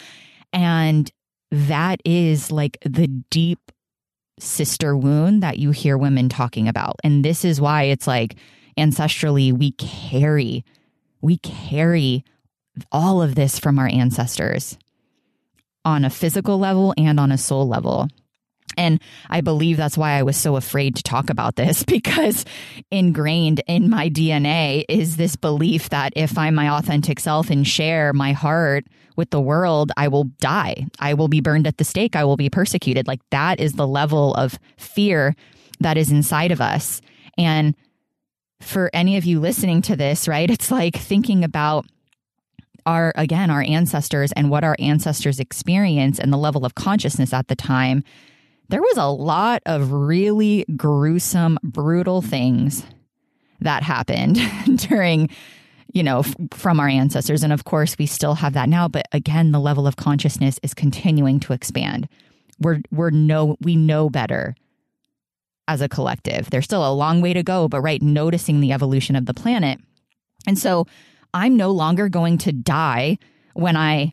And 0.51 1.11
that 1.51 2.01
is 2.03 2.51
like 2.51 2.77
the 2.83 3.07
deep 3.07 3.71
sister 4.39 4.97
wound 4.97 5.43
that 5.43 5.59
you 5.59 5.71
hear 5.71 5.97
women 5.97 6.27
talking 6.27 6.67
about. 6.67 6.95
And 7.03 7.23
this 7.23 7.45
is 7.45 7.61
why 7.61 7.83
it's 7.83 8.07
like 8.07 8.35
ancestrally, 8.77 9.51
we 9.51 9.71
carry, 9.71 10.63
we 11.21 11.37
carry 11.37 12.23
all 12.91 13.21
of 13.21 13.35
this 13.35 13.59
from 13.59 13.79
our 13.79 13.87
ancestors 13.87 14.77
on 15.85 16.05
a 16.05 16.09
physical 16.09 16.57
level 16.57 16.93
and 16.97 17.19
on 17.19 17.31
a 17.31 17.37
soul 17.37 17.67
level. 17.67 18.07
And 18.77 19.01
I 19.29 19.41
believe 19.41 19.77
that's 19.77 19.97
why 19.97 20.13
I 20.13 20.23
was 20.23 20.37
so 20.37 20.55
afraid 20.55 20.95
to 20.95 21.03
talk 21.03 21.29
about 21.29 21.55
this 21.55 21.83
because 21.87 22.45
ingrained 22.91 23.61
in 23.67 23.89
my 23.89 24.09
DNA 24.09 24.85
is 24.89 25.17
this 25.17 25.35
belief 25.35 25.89
that 25.89 26.13
if 26.15 26.37
I'm 26.37 26.55
my 26.55 26.69
authentic 26.69 27.19
self 27.19 27.49
and 27.49 27.67
share 27.67 28.13
my 28.13 28.31
heart 28.31 28.85
with 29.15 29.29
the 29.29 29.41
world, 29.41 29.91
I 29.95 30.07
will 30.07 30.25
die. 30.39 30.87
I 30.99 31.13
will 31.13 31.27
be 31.27 31.41
burned 31.41 31.67
at 31.67 31.77
the 31.77 31.83
stake. 31.83 32.15
I 32.15 32.23
will 32.23 32.37
be 32.37 32.49
persecuted. 32.49 33.07
Like 33.07 33.21
that 33.29 33.59
is 33.59 33.73
the 33.73 33.87
level 33.87 34.33
of 34.33 34.57
fear 34.77 35.35
that 35.79 35.97
is 35.97 36.11
inside 36.11 36.51
of 36.51 36.61
us. 36.61 37.01
And 37.37 37.75
for 38.63 38.89
any 38.93 39.17
of 39.17 39.25
you 39.25 39.39
listening 39.39 39.81
to 39.83 39.95
this, 39.95 40.27
right, 40.27 40.49
it's 40.49 40.71
like 40.71 40.95
thinking 40.95 41.43
about 41.43 41.85
our, 42.85 43.13
again, 43.15 43.49
our 43.49 43.63
ancestors 43.63 44.31
and 44.33 44.49
what 44.49 44.63
our 44.63 44.75
ancestors 44.79 45.39
experience 45.39 46.19
and 46.19 46.33
the 46.33 46.37
level 46.37 46.65
of 46.65 46.75
consciousness 46.75 47.33
at 47.33 47.47
the 47.47 47.55
time 47.55 48.03
there 48.69 48.81
was 48.81 48.97
a 48.97 49.05
lot 49.05 49.61
of 49.65 49.91
really 49.91 50.65
gruesome, 50.75 51.59
brutal 51.63 52.21
things 52.21 52.83
that 53.61 53.83
happened 53.83 54.39
during, 54.77 55.29
you 55.93 56.03
know, 56.03 56.19
f- 56.19 56.35
from 56.51 56.79
our 56.79 56.87
ancestors. 56.87 57.43
And 57.43 57.53
of 57.53 57.65
course, 57.65 57.97
we 57.97 58.05
still 58.05 58.35
have 58.35 58.53
that 58.53 58.69
now. 58.69 58.87
But 58.87 59.07
again, 59.11 59.51
the 59.51 59.59
level 59.59 59.85
of 59.85 59.95
consciousness 59.95 60.59
is 60.63 60.73
continuing 60.73 61.39
to 61.41 61.53
expand. 61.53 62.07
We're, 62.59 62.81
we're 62.91 63.09
no, 63.09 63.57
we 63.61 63.75
know 63.75 64.09
better 64.09 64.55
as 65.67 65.81
a 65.81 65.89
collective. 65.89 66.49
There's 66.49 66.65
still 66.65 66.87
a 66.87 66.93
long 66.93 67.21
way 67.21 67.33
to 67.33 67.43
go, 67.43 67.67
but 67.67 67.81
right, 67.81 68.01
noticing 68.01 68.59
the 68.59 68.71
evolution 68.71 69.15
of 69.15 69.25
the 69.25 69.33
planet. 69.33 69.79
And 70.47 70.57
so 70.57 70.87
I'm 71.33 71.57
no 71.57 71.71
longer 71.71 72.09
going 72.09 72.37
to 72.39 72.51
die 72.51 73.17
when 73.53 73.77
I 73.77 74.11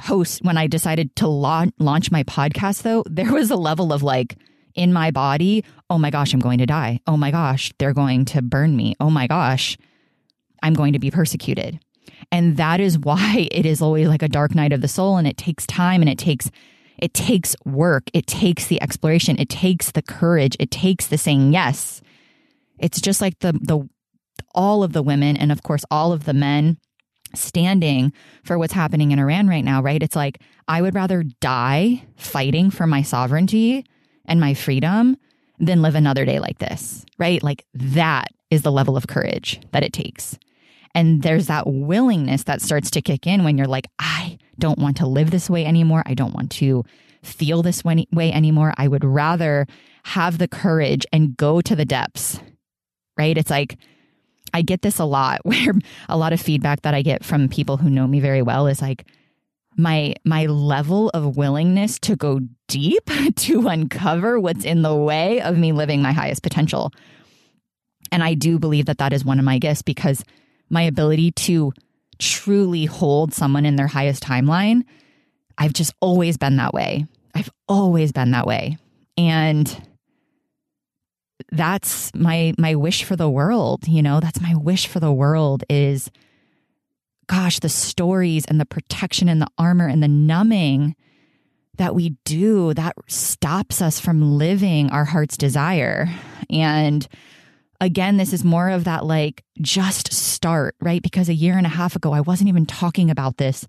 host 0.00 0.42
when 0.42 0.56
I 0.56 0.66
decided 0.66 1.14
to 1.16 1.28
la- 1.28 1.66
launch 1.78 2.10
my 2.10 2.24
podcast 2.24 2.82
though, 2.82 3.04
there 3.10 3.32
was 3.32 3.50
a 3.50 3.56
level 3.56 3.92
of 3.92 4.02
like 4.02 4.36
in 4.74 4.92
my 4.92 5.10
body, 5.10 5.64
oh 5.88 5.98
my 5.98 6.10
gosh, 6.10 6.32
I'm 6.32 6.40
going 6.40 6.58
to 6.58 6.66
die. 6.66 7.00
Oh 7.06 7.16
my 7.16 7.30
gosh, 7.30 7.72
they're 7.78 7.92
going 7.92 8.24
to 8.26 8.42
burn 8.42 8.76
me. 8.76 8.94
Oh 9.00 9.10
my 9.10 9.26
gosh, 9.26 9.76
I'm 10.62 10.74
going 10.74 10.92
to 10.92 10.98
be 10.98 11.10
persecuted. 11.10 11.80
And 12.32 12.56
that 12.56 12.80
is 12.80 12.98
why 13.10 13.48
it 13.50 13.66
is 13.66 13.82
always 13.82 14.08
like 14.08 14.22
a 14.22 14.28
dark 14.28 14.54
night 14.54 14.72
of 14.72 14.80
the 14.80 14.88
soul 14.88 15.16
and 15.16 15.26
it 15.26 15.36
takes 15.36 15.66
time 15.66 16.02
and 16.02 16.10
it 16.10 16.18
takes 16.18 16.50
it 17.00 17.14
takes 17.14 17.56
work. 17.64 18.04
It 18.12 18.26
takes 18.26 18.66
the 18.66 18.80
exploration. 18.82 19.38
It 19.38 19.48
takes 19.48 19.92
the 19.92 20.02
courage. 20.02 20.56
It 20.60 20.70
takes 20.70 21.06
the 21.06 21.18
saying 21.18 21.52
yes. 21.52 22.00
It's 22.78 23.00
just 23.00 23.20
like 23.20 23.38
the 23.40 23.52
the 23.52 23.88
all 24.54 24.82
of 24.82 24.92
the 24.92 25.02
women 25.02 25.36
and 25.36 25.52
of 25.52 25.62
course 25.62 25.84
all 25.90 26.12
of 26.12 26.24
the 26.24 26.34
men 26.34 26.78
standing 27.34 28.12
for 28.44 28.58
what's 28.58 28.72
happening 28.72 29.12
in 29.12 29.18
Iran 29.18 29.48
right 29.48 29.64
now, 29.64 29.80
right? 29.82 30.02
It's 30.02 30.16
like 30.16 30.40
I 30.66 30.82
would 30.82 30.94
rather 30.94 31.22
die 31.40 32.04
fighting 32.16 32.70
for 32.70 32.86
my 32.86 33.02
sovereignty 33.02 33.84
and 34.24 34.40
my 34.40 34.54
freedom 34.54 35.16
than 35.58 35.82
live 35.82 35.94
another 35.94 36.24
day 36.24 36.40
like 36.40 36.58
this, 36.58 37.04
right? 37.18 37.42
Like 37.42 37.64
that 37.74 38.28
is 38.50 38.62
the 38.62 38.72
level 38.72 38.96
of 38.96 39.06
courage 39.06 39.60
that 39.72 39.84
it 39.84 39.92
takes. 39.92 40.38
And 40.94 41.22
there's 41.22 41.46
that 41.46 41.66
willingness 41.66 42.44
that 42.44 42.62
starts 42.62 42.90
to 42.90 43.02
kick 43.02 43.26
in 43.26 43.44
when 43.44 43.56
you're 43.56 43.68
like, 43.68 43.86
I 43.98 44.38
don't 44.60 44.78
want 44.78 44.98
to 44.98 45.06
live 45.06 45.32
this 45.32 45.50
way 45.50 45.66
anymore. 45.66 46.04
I 46.06 46.14
don't 46.14 46.34
want 46.34 46.52
to 46.52 46.84
feel 47.22 47.62
this 47.62 47.84
way 47.84 48.32
anymore. 48.32 48.72
I 48.76 48.88
would 48.88 49.04
rather 49.04 49.66
have 50.04 50.38
the 50.38 50.48
courage 50.48 51.04
and 51.12 51.36
go 51.36 51.60
to 51.60 51.76
the 51.76 51.84
depths, 51.84 52.40
right? 53.18 53.36
It's 53.36 53.50
like, 53.50 53.76
I 54.54 54.62
get 54.62 54.82
this 54.82 54.98
a 54.98 55.04
lot 55.04 55.40
where 55.44 55.74
a 56.08 56.16
lot 56.16 56.32
of 56.32 56.40
feedback 56.40 56.82
that 56.82 56.94
I 56.94 57.02
get 57.02 57.24
from 57.24 57.48
people 57.48 57.76
who 57.76 57.90
know 57.90 58.06
me 58.06 58.20
very 58.20 58.42
well 58.42 58.66
is 58.66 58.80
like 58.80 59.06
my 59.76 60.14
my 60.24 60.46
level 60.46 61.10
of 61.10 61.36
willingness 61.36 61.98
to 62.00 62.16
go 62.16 62.40
deep 62.68 63.08
to 63.36 63.68
uncover 63.68 64.38
what's 64.38 64.64
in 64.64 64.82
the 64.82 64.94
way 64.94 65.40
of 65.40 65.56
me 65.56 65.72
living 65.72 66.02
my 66.02 66.12
highest 66.12 66.42
potential. 66.42 66.92
And 68.12 68.24
I 68.24 68.34
do 68.34 68.58
believe 68.58 68.86
that 68.86 68.98
that 68.98 69.12
is 69.12 69.24
one 69.24 69.38
of 69.38 69.44
my 69.44 69.58
gifts 69.58 69.82
because 69.82 70.24
my 70.68 70.82
ability 70.82 71.32
to 71.32 71.72
truly 72.20 72.84
hold 72.84 73.34
someone 73.34 73.66
in 73.66 73.76
their 73.76 73.88
highest 73.88 74.22
timeline, 74.22 74.82
I've 75.58 75.72
just 75.72 75.92
always 76.00 76.36
been 76.36 76.56
that 76.56 76.72
way. 76.72 77.06
I've 77.34 77.50
always 77.68 78.12
been 78.12 78.30
that 78.30 78.46
way. 78.46 78.78
And 79.16 79.88
that's 81.50 82.14
my 82.14 82.54
my 82.58 82.74
wish 82.74 83.02
for 83.02 83.16
the 83.16 83.28
world 83.28 83.88
you 83.88 84.02
know 84.02 84.20
that's 84.20 84.40
my 84.40 84.54
wish 84.54 84.86
for 84.86 85.00
the 85.00 85.12
world 85.12 85.64
is 85.68 86.10
gosh 87.26 87.58
the 87.60 87.68
stories 87.68 88.44
and 88.46 88.60
the 88.60 88.66
protection 88.66 89.28
and 89.28 89.40
the 89.40 89.48
armor 89.58 89.88
and 89.88 90.02
the 90.02 90.08
numbing 90.08 90.94
that 91.76 91.94
we 91.94 92.10
do 92.24 92.74
that 92.74 92.94
stops 93.08 93.80
us 93.80 93.98
from 93.98 94.36
living 94.36 94.90
our 94.90 95.06
heart's 95.06 95.36
desire 95.36 96.08
and 96.50 97.08
again 97.80 98.16
this 98.16 98.32
is 98.32 98.44
more 98.44 98.70
of 98.70 98.84
that 98.84 99.04
like 99.04 99.44
just 99.60 100.12
start 100.12 100.74
right? 100.80 101.02
Because 101.02 101.28
a 101.28 101.34
year 101.34 101.56
and 101.56 101.66
a 101.66 101.70
half 101.70 101.96
ago 101.96 102.12
i 102.12 102.20
wasn't 102.20 102.48
even 102.48 102.66
talking 102.66 103.10
about 103.10 103.36
this 103.36 103.66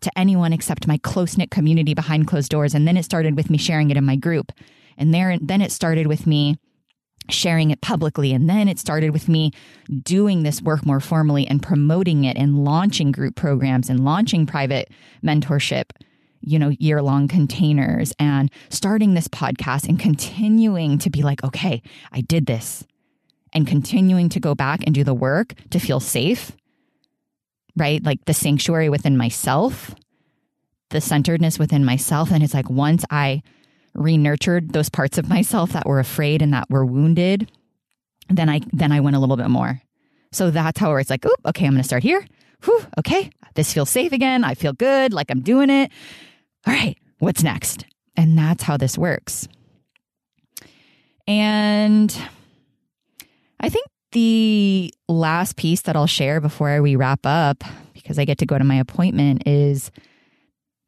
to 0.00 0.18
anyone 0.18 0.52
except 0.52 0.86
my 0.86 0.98
close-knit 0.98 1.50
community 1.50 1.94
behind 1.94 2.26
closed 2.26 2.50
doors. 2.50 2.74
And 2.74 2.86
then 2.86 2.96
it 2.96 3.04
started 3.04 3.36
with 3.36 3.50
me 3.50 3.58
sharing 3.58 3.90
it 3.90 3.96
in 3.96 4.04
my 4.04 4.16
group. 4.16 4.52
And 4.96 5.12
there 5.12 5.38
then 5.40 5.60
it 5.60 5.72
started 5.72 6.06
with 6.06 6.26
me 6.26 6.58
sharing 7.28 7.70
it 7.70 7.80
publicly. 7.80 8.32
And 8.32 8.48
then 8.48 8.68
it 8.68 8.78
started 8.78 9.10
with 9.10 9.28
me 9.28 9.50
doing 10.02 10.42
this 10.42 10.62
work 10.62 10.86
more 10.86 11.00
formally 11.00 11.46
and 11.46 11.62
promoting 11.62 12.24
it 12.24 12.36
and 12.36 12.64
launching 12.64 13.10
group 13.10 13.34
programs 13.34 13.90
and 13.90 14.04
launching 14.04 14.46
private 14.46 14.90
mentorship, 15.24 15.90
you 16.40 16.58
know, 16.58 16.68
year 16.78 17.02
long 17.02 17.26
containers 17.26 18.12
and 18.18 18.50
starting 18.68 19.14
this 19.14 19.28
podcast 19.28 19.88
and 19.88 19.98
continuing 19.98 20.98
to 20.98 21.10
be 21.10 21.22
like, 21.22 21.42
okay, 21.42 21.82
I 22.12 22.20
did 22.20 22.46
this 22.46 22.84
and 23.56 23.66
continuing 23.66 24.28
to 24.28 24.38
go 24.38 24.54
back 24.54 24.82
and 24.84 24.94
do 24.94 25.02
the 25.02 25.14
work 25.14 25.54
to 25.70 25.78
feel 25.78 25.98
safe, 25.98 26.52
right? 27.74 28.04
Like 28.04 28.22
the 28.26 28.34
sanctuary 28.34 28.90
within 28.90 29.16
myself, 29.16 29.94
the 30.90 31.00
centeredness 31.00 31.58
within 31.58 31.82
myself. 31.82 32.30
And 32.30 32.44
it's 32.44 32.52
like 32.52 32.68
once 32.68 33.02
I 33.10 33.42
re-nurtured 33.94 34.74
those 34.74 34.90
parts 34.90 35.16
of 35.16 35.30
myself 35.30 35.72
that 35.72 35.86
were 35.86 36.00
afraid 36.00 36.42
and 36.42 36.52
that 36.52 36.68
were 36.68 36.84
wounded, 36.84 37.50
then 38.28 38.50
I 38.50 38.60
then 38.74 38.92
I 38.92 39.00
went 39.00 39.16
a 39.16 39.18
little 39.18 39.38
bit 39.38 39.48
more. 39.48 39.80
So 40.32 40.50
that's 40.50 40.78
how 40.78 40.94
it's 40.96 41.08
like, 41.08 41.24
okay, 41.46 41.64
I'm 41.64 41.72
gonna 41.72 41.82
start 41.82 42.02
here. 42.02 42.26
Whew, 42.64 42.84
okay, 42.98 43.30
this 43.54 43.72
feels 43.72 43.88
safe 43.88 44.12
again. 44.12 44.44
I 44.44 44.52
feel 44.52 44.74
good, 44.74 45.14
like 45.14 45.30
I'm 45.30 45.40
doing 45.40 45.70
it. 45.70 45.90
All 46.66 46.74
right, 46.74 46.98
what's 47.20 47.42
next? 47.42 47.86
And 48.18 48.36
that's 48.36 48.64
how 48.64 48.76
this 48.76 48.98
works. 48.98 49.48
And 51.26 52.14
I 53.60 53.68
think 53.68 53.86
the 54.12 54.92
last 55.08 55.56
piece 55.56 55.82
that 55.82 55.96
I'll 55.96 56.06
share 56.06 56.40
before 56.40 56.80
we 56.82 56.96
wrap 56.96 57.20
up, 57.24 57.64
because 57.92 58.18
I 58.18 58.24
get 58.24 58.38
to 58.38 58.46
go 58.46 58.58
to 58.58 58.64
my 58.64 58.76
appointment, 58.76 59.46
is 59.46 59.90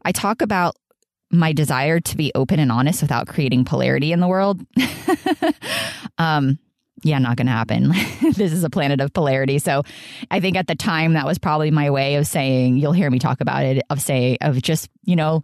I 0.03 0.13
talk 0.13 0.43
about 0.43 0.77
my 1.31 1.53
desire 1.53 2.01
to 2.01 2.17
be 2.17 2.33
open 2.35 2.59
and 2.59 2.73
honest 2.73 3.03
without 3.03 3.29
creating 3.29 3.65
polarity 3.65 4.13
in 4.13 4.21
the 4.21 4.29
world. 4.29 4.65
um, 6.19 6.59
yeah, 7.03 7.19
not 7.19 7.37
going 7.37 7.47
to 7.47 7.53
happen. 7.53 7.89
this 8.35 8.53
is 8.53 8.65
a 8.65 8.71
planet 8.71 9.01
of 9.01 9.13
polarity. 9.13 9.59
So 9.59 9.83
I 10.31 10.41
think 10.41 10.57
at 10.57 10.67
the 10.67 10.75
time 10.75 11.13
that 11.13 11.27
was 11.27 11.39
probably 11.39 11.71
my 11.71 11.91
way 11.91 12.17
of 12.17 12.27
saying, 12.27 12.79
you'll 12.79 12.93
hear 12.93 13.11
me 13.11 13.19
talk 13.19 13.41
about 13.41 13.65
it, 13.65 13.83
of 13.91 14.01
say, 14.01 14.39
of 14.41 14.61
just, 14.63 14.89
you 15.05 15.17
know, 15.17 15.43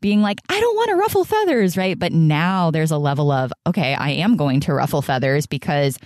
being 0.00 0.20
like, 0.20 0.40
I 0.48 0.58
don't 0.58 0.76
want 0.76 0.90
to 0.90 0.96
ruffle 0.96 1.24
feathers, 1.24 1.76
right? 1.76 1.98
But 1.98 2.12
now 2.12 2.70
there's 2.70 2.90
a 2.90 2.98
level 2.98 3.30
of, 3.30 3.52
okay, 3.66 3.94
I 3.94 4.10
am 4.10 4.36
going 4.36 4.60
to 4.60 4.74
ruffle 4.74 5.02
feathers 5.02 5.46
because 5.46 5.98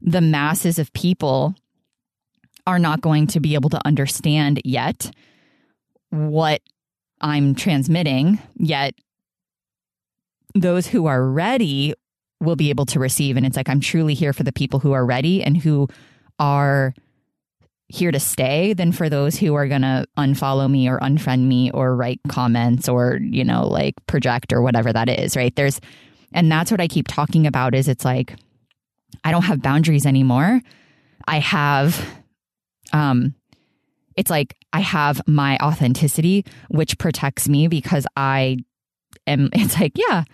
the 0.00 0.20
masses 0.20 0.78
of 0.78 0.92
people 0.92 1.54
are 2.66 2.78
not 2.78 3.00
going 3.00 3.26
to 3.28 3.40
be 3.40 3.54
able 3.54 3.70
to 3.70 3.86
understand 3.86 4.60
yet 4.64 5.10
what 6.10 6.60
I'm 7.20 7.54
transmitting, 7.54 8.38
yet 8.56 8.94
those 10.54 10.86
who 10.86 11.06
are 11.06 11.24
ready 11.24 11.94
will 12.40 12.56
be 12.56 12.70
able 12.70 12.86
to 12.86 12.98
receive. 12.98 13.36
And 13.36 13.44
it's 13.44 13.56
like, 13.56 13.68
I'm 13.68 13.80
truly 13.80 14.14
here 14.14 14.32
for 14.32 14.42
the 14.42 14.52
people 14.52 14.80
who 14.80 14.92
are 14.92 15.04
ready 15.04 15.42
and 15.42 15.56
who 15.56 15.88
are 16.38 16.94
here 17.88 18.12
to 18.12 18.20
stay 18.20 18.72
than 18.72 18.92
for 18.92 19.08
those 19.08 19.36
who 19.36 19.54
are 19.54 19.66
going 19.66 19.82
to 19.82 20.06
unfollow 20.16 20.70
me 20.70 20.88
or 20.88 20.98
unfriend 21.00 21.46
me 21.46 21.70
or 21.72 21.94
write 21.94 22.20
comments 22.28 22.88
or, 22.88 23.18
you 23.20 23.44
know, 23.44 23.66
like 23.66 23.94
project 24.06 24.52
or 24.52 24.62
whatever 24.62 24.92
that 24.92 25.08
is, 25.08 25.36
right? 25.36 25.54
There's, 25.56 25.80
and 26.32 26.50
that's 26.50 26.70
what 26.70 26.80
I 26.80 26.88
keep 26.88 27.08
talking 27.08 27.46
about 27.46 27.74
is 27.74 27.88
it's 27.88 28.04
like, 28.04 28.36
I 29.24 29.30
don't 29.30 29.44
have 29.44 29.62
boundaries 29.62 30.06
anymore. 30.06 30.60
I 31.26 31.38
have, 31.38 32.04
um, 32.92 33.34
it's 34.16 34.30
like 34.30 34.56
I 34.72 34.80
have 34.80 35.20
my 35.26 35.58
authenticity, 35.58 36.44
which 36.68 36.98
protects 36.98 37.48
me 37.48 37.68
because 37.68 38.06
I 38.16 38.58
am, 39.26 39.48
it's 39.54 39.78
like, 39.78 39.92
yeah, 39.96 40.24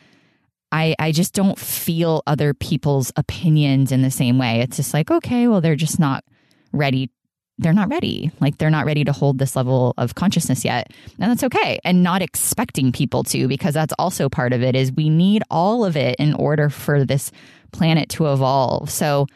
I, 0.72 0.94
I 0.98 1.12
just 1.12 1.32
don't 1.32 1.58
feel 1.58 2.22
other 2.26 2.54
people's 2.54 3.12
opinions 3.16 3.92
in 3.92 4.02
the 4.02 4.10
same 4.10 4.38
way. 4.38 4.60
It's 4.60 4.76
just 4.76 4.92
like, 4.92 5.10
okay, 5.10 5.48
well, 5.48 5.60
they're 5.60 5.76
just 5.76 5.98
not 5.98 6.24
ready. 6.72 7.10
They're 7.58 7.72
not 7.72 7.88
ready. 7.88 8.30
Like, 8.40 8.58
they're 8.58 8.68
not 8.68 8.84
ready 8.84 9.04
to 9.04 9.12
hold 9.12 9.38
this 9.38 9.56
level 9.56 9.94
of 9.96 10.14
consciousness 10.14 10.64
yet. 10.64 10.92
And 11.18 11.30
that's 11.30 11.44
okay. 11.44 11.78
And 11.84 12.02
not 12.02 12.20
expecting 12.20 12.92
people 12.92 13.24
to, 13.24 13.48
because 13.48 13.72
that's 13.72 13.94
also 13.98 14.28
part 14.28 14.52
of 14.52 14.62
it, 14.62 14.76
is 14.76 14.92
we 14.92 15.08
need 15.08 15.42
all 15.50 15.84
of 15.84 15.96
it 15.96 16.16
in 16.18 16.34
order 16.34 16.68
for 16.68 17.04
this 17.04 17.30
planet 17.76 18.08
to 18.10 18.32
evolve. 18.32 18.90
So, 18.90 19.26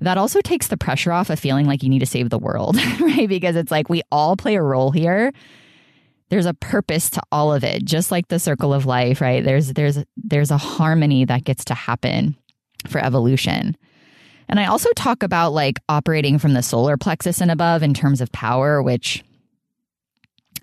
that 0.00 0.16
also 0.16 0.40
takes 0.40 0.68
the 0.68 0.76
pressure 0.76 1.10
off 1.10 1.28
of 1.28 1.40
feeling 1.40 1.66
like 1.66 1.82
you 1.82 1.88
need 1.88 1.98
to 2.00 2.06
save 2.06 2.30
the 2.30 2.38
world, 2.38 2.76
right? 3.00 3.28
Because 3.28 3.56
it's 3.56 3.72
like 3.72 3.88
we 3.88 4.02
all 4.12 4.36
play 4.36 4.54
a 4.54 4.62
role 4.62 4.92
here 4.92 5.32
there's 6.28 6.46
a 6.46 6.54
purpose 6.54 7.10
to 7.10 7.22
all 7.32 7.52
of 7.52 7.64
it 7.64 7.84
just 7.84 8.10
like 8.10 8.28
the 8.28 8.38
circle 8.38 8.72
of 8.72 8.86
life 8.86 9.20
right 9.20 9.44
there's 9.44 9.72
there's 9.72 9.98
there's 10.16 10.50
a 10.50 10.58
harmony 10.58 11.24
that 11.24 11.44
gets 11.44 11.64
to 11.64 11.74
happen 11.74 12.36
for 12.86 13.02
evolution 13.02 13.76
and 14.48 14.60
i 14.60 14.66
also 14.66 14.90
talk 14.94 15.22
about 15.22 15.52
like 15.52 15.78
operating 15.88 16.38
from 16.38 16.54
the 16.54 16.62
solar 16.62 16.96
plexus 16.96 17.40
and 17.40 17.50
above 17.50 17.82
in 17.82 17.94
terms 17.94 18.20
of 18.20 18.30
power 18.32 18.82
which 18.82 19.24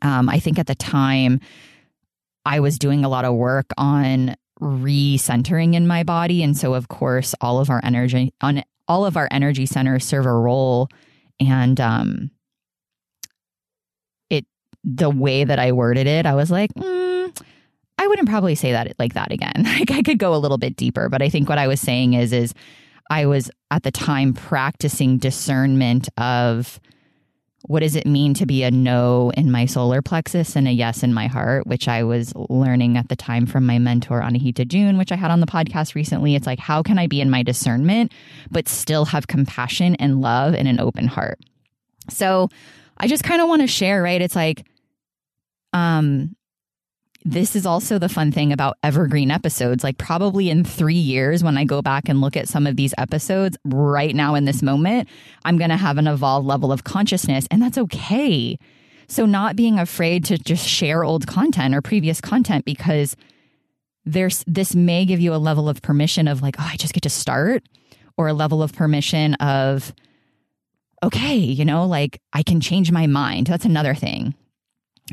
um, 0.02 0.30
i 0.30 0.40
think 0.40 0.60
at 0.60 0.68
the 0.68 0.76
time 0.76 1.40
i 2.46 2.60
was 2.60 2.80
doing 2.80 3.04
a 3.04 3.10
lot 3.10 3.26
of 3.26 3.34
work 3.36 3.68
on 3.78 4.36
recentering 4.62 5.76
in 5.76 5.86
my 5.86 6.04
body 6.04 6.42
and 6.42 6.58
so 6.58 6.74
of 6.74 6.88
course 6.88 7.36
all 7.42 7.60
of 7.60 7.70
our 7.70 7.82
energy 7.84 8.34
on 8.42 8.64
all 8.88 9.06
of 9.06 9.18
our 9.18 9.28
energy 9.32 9.66
centers 9.66 10.06
serve 10.06 10.26
a 10.26 10.32
role 10.32 10.88
and 11.40 11.82
um 11.82 12.32
it 14.30 14.46
the 14.84 15.10
way 15.10 15.44
that 15.44 15.60
I 15.60 15.72
worded 15.72 16.08
it, 16.08 16.26
I 16.26 16.36
was 16.36 16.52
like, 16.52 16.74
mm, 16.74 17.42
I 17.98 18.08
wouldn't 18.08 18.30
probably 18.30 18.56
say 18.56 18.72
that 18.72 18.94
like 19.00 19.14
that 19.14 19.32
again. 19.32 19.54
Like 19.66 19.92
I 19.92 20.02
could 20.02 20.20
go 20.20 20.34
a 20.34 20.38
little 20.38 20.58
bit 20.58 20.76
deeper, 20.76 21.10
but 21.10 21.22
I 21.22 21.30
think 21.30 21.50
what 21.50 21.58
I 21.58 21.68
was 21.68 21.82
saying 21.82 22.14
is, 22.14 22.32
is 22.32 22.54
I 23.10 23.26
was 23.26 23.52
at 23.72 23.84
the 23.84 23.92
time 23.92 24.34
practicing 24.34 25.18
discernment 25.18 26.10
of 26.18 26.80
what 27.68 27.80
does 27.80 27.96
it 27.96 28.06
mean 28.06 28.34
to 28.36 28.46
be 28.46 28.64
a 28.64 28.70
no 28.70 29.32
in 29.36 29.52
my 29.52 29.66
solar 29.66 30.02
plexus 30.02 30.56
and 30.56 30.68
a 30.68 30.72
yes 30.72 31.02
in 31.02 31.14
my 31.14 31.28
heart, 31.28 31.66
which 31.66 31.88
I 31.88 32.04
was 32.04 32.32
learning 32.36 32.98
at 32.98 33.10
the 33.10 33.16
time 33.16 33.46
from 33.46 33.66
my 33.66 33.80
mentor, 33.80 34.22
Anahita 34.22 34.68
June, 34.68 34.98
which 34.98 35.12
I 35.12 35.16
had 35.16 35.32
on 35.32 35.40
the 35.40 35.48
podcast 35.48 35.96
recently. 35.96 36.36
It's 36.36 36.46
like, 36.46 36.60
how 36.60 36.84
can 36.84 37.00
I 37.00 37.08
be 37.08 37.22
in 37.22 37.30
my 37.30 37.42
discernment, 37.42 38.12
but 38.52 38.68
still 38.68 39.06
have 39.06 39.28
compassion 39.28 39.96
and 39.96 40.22
love 40.22 40.54
and 40.54 40.68
an 40.68 40.80
open 40.80 41.08
heart? 41.08 41.40
So 42.10 42.50
I 42.98 43.08
just 43.08 43.24
kind 43.24 43.42
of 43.42 43.48
want 43.48 43.62
to 43.62 43.68
share, 43.68 44.04
right? 44.04 44.22
It's 44.22 44.36
like, 44.36 44.66
um, 45.74 46.36
this 47.28 47.56
is 47.56 47.66
also 47.66 47.98
the 47.98 48.08
fun 48.08 48.32
thing 48.32 48.54
about 48.54 48.78
evergreen 48.84 49.32
episodes. 49.32 49.84
Like, 49.84 49.98
probably 49.98 50.52
in 50.52 50.64
three 50.64 50.94
years, 50.94 51.44
when 51.44 51.58
I 51.58 51.64
go 51.66 51.82
back 51.82 52.08
and 52.08 52.22
look 52.22 52.38
at 52.38 52.48
some 52.48 52.68
of 52.68 52.76
these 52.76 52.94
episodes 53.00 53.58
right 53.66 54.16
now 54.16 54.36
in 54.36 54.46
this 54.46 54.62
moment, 54.62 55.10
I'm 55.44 55.58
going 55.58 55.72
to 55.72 55.76
have 55.76 55.98
an 55.98 56.06
evolved 56.06 56.46
level 56.46 56.72
of 56.72 56.84
consciousness, 56.84 57.48
and 57.50 57.64
that's 57.64 57.80
okay. 57.80 58.60
So, 59.08 59.26
not 59.26 59.56
being 59.56 59.80
afraid 59.80 60.24
to 60.26 60.38
just 60.38 60.68
share 60.68 61.04
old 61.04 61.26
content 61.26 61.74
or 61.74 61.82
previous 61.82 62.22
content 62.22 62.64
because 62.64 63.16
there's 64.06 64.44
this 64.46 64.76
may 64.76 65.04
give 65.04 65.20
you 65.20 65.34
a 65.34 65.38
level 65.38 65.68
of 65.68 65.82
permission 65.82 66.28
of 66.28 66.44
like, 66.44 66.56
oh, 66.60 66.70
I 66.72 66.78
just 66.78 66.94
get 66.94 67.04
to 67.04 67.10
start, 67.10 67.64
or 68.18 68.28
a 68.28 68.34
level 68.34 68.62
of 68.62 68.72
permission 68.72 69.34
of, 69.36 69.96
okay, 71.02 71.38
you 71.38 71.66
know, 71.66 71.88
like 71.88 72.22
I 72.34 72.44
can 72.44 72.62
change 72.62 72.92
my 72.92 73.08
mind. 73.08 73.48
That's 73.48 73.66
another 73.66 73.96
thing. 73.96 74.36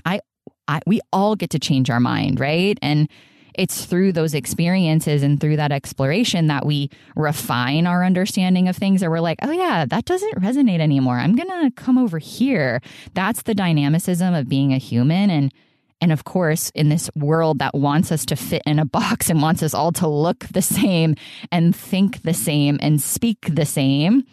I 0.04 0.20
I, 0.68 0.80
we 0.86 1.00
all 1.12 1.36
get 1.36 1.50
to 1.50 1.58
change 1.58 1.90
our 1.90 2.00
mind, 2.00 2.40
right? 2.40 2.78
And 2.82 3.08
it's 3.54 3.84
through 3.84 4.12
those 4.12 4.34
experiences 4.34 5.22
and 5.22 5.40
through 5.40 5.56
that 5.56 5.72
exploration 5.72 6.46
that 6.46 6.64
we 6.64 6.90
refine 7.16 7.86
our 7.86 8.04
understanding 8.04 8.68
of 8.68 8.76
things 8.76 9.02
or 9.02 9.10
we're 9.10 9.20
like, 9.20 9.38
oh 9.42 9.50
yeah, 9.50 9.84
that 9.84 10.04
doesn't 10.04 10.40
resonate 10.40 10.80
anymore. 10.80 11.18
I'm 11.18 11.36
to 11.36 11.70
come 11.76 11.98
over 11.98 12.18
here. 12.18 12.80
That's 13.14 13.42
the 13.42 13.54
dynamicism 13.54 14.34
of 14.34 14.48
being 14.48 14.72
a 14.72 14.78
human 14.78 15.30
and 15.30 15.52
and 16.00 16.10
of 16.10 16.24
course, 16.24 16.70
in 16.70 16.88
this 16.88 17.08
world 17.14 17.60
that 17.60 17.76
wants 17.76 18.10
us 18.10 18.26
to 18.26 18.34
fit 18.34 18.62
in 18.66 18.80
a 18.80 18.84
box 18.84 19.30
and 19.30 19.40
wants 19.40 19.62
us 19.62 19.72
all 19.72 19.92
to 19.92 20.08
look 20.08 20.40
the 20.48 20.60
same 20.60 21.14
and 21.52 21.76
think 21.76 22.22
the 22.22 22.34
same 22.34 22.76
and 22.82 23.00
speak 23.00 23.54
the 23.54 23.64
same, 23.64 24.24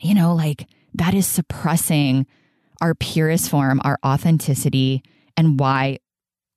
you 0.00 0.12
know, 0.12 0.34
like 0.34 0.66
that 0.92 1.14
is 1.14 1.24
suppressing 1.24 2.26
our 2.80 2.96
purest 2.96 3.48
form, 3.48 3.80
our 3.84 3.96
authenticity, 4.04 5.04
and 5.36 5.58
why 5.60 5.98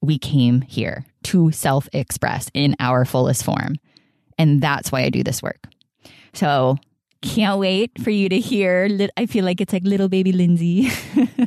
we 0.02 0.18
came 0.18 0.62
here 0.62 1.06
to 1.24 1.52
self 1.52 1.88
express 1.94 2.50
in 2.54 2.76
our 2.80 3.06
fullest 3.06 3.44
form. 3.44 3.76
And 4.38 4.62
that's 4.62 4.92
why 4.92 5.02
I 5.02 5.10
do 5.10 5.24
this 5.24 5.44
work. 5.44 5.68
So, 6.34 6.78
can't 7.22 7.60
wait 7.60 7.92
for 8.02 8.12
you 8.12 8.30
to 8.30 8.40
hear. 8.40 8.88
I 9.18 9.26
feel 9.26 9.44
like 9.44 9.60
it's 9.60 9.74
like 9.74 9.84
little 9.84 10.08
baby 10.08 10.32
Lindsay 10.32 10.90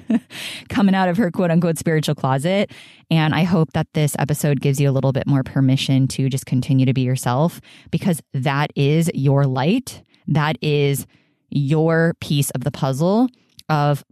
coming 0.68 0.95
out 0.95 1.09
of 1.09 1.16
her 1.16 1.31
quote 1.31 1.51
unquote 1.51 1.79
spiritual 1.79 2.14
closet. 2.14 2.71
And 3.11 3.35
I 3.35 3.45
hope 3.45 3.73
that 3.73 3.87
this 3.95 4.14
episode 4.18 4.61
gives 4.61 4.79
you 4.79 4.90
a 4.90 4.92
little 4.92 5.12
bit 5.12 5.27
more 5.27 5.42
permission 5.42 6.09
to 6.09 6.29
just 6.29 6.45
continue 6.45 6.85
to 6.85 6.92
be 6.92 7.01
yourself 7.01 7.61
because 7.90 8.21
that 8.35 8.71
is 8.77 9.11
your 9.14 9.47
light. 9.47 10.03
That 10.29 10.59
is 10.61 11.07
your 11.49 12.14
piece 12.21 12.51
of 12.51 12.64
the 12.64 12.71
puzzle 12.71 13.29
of 13.71 14.05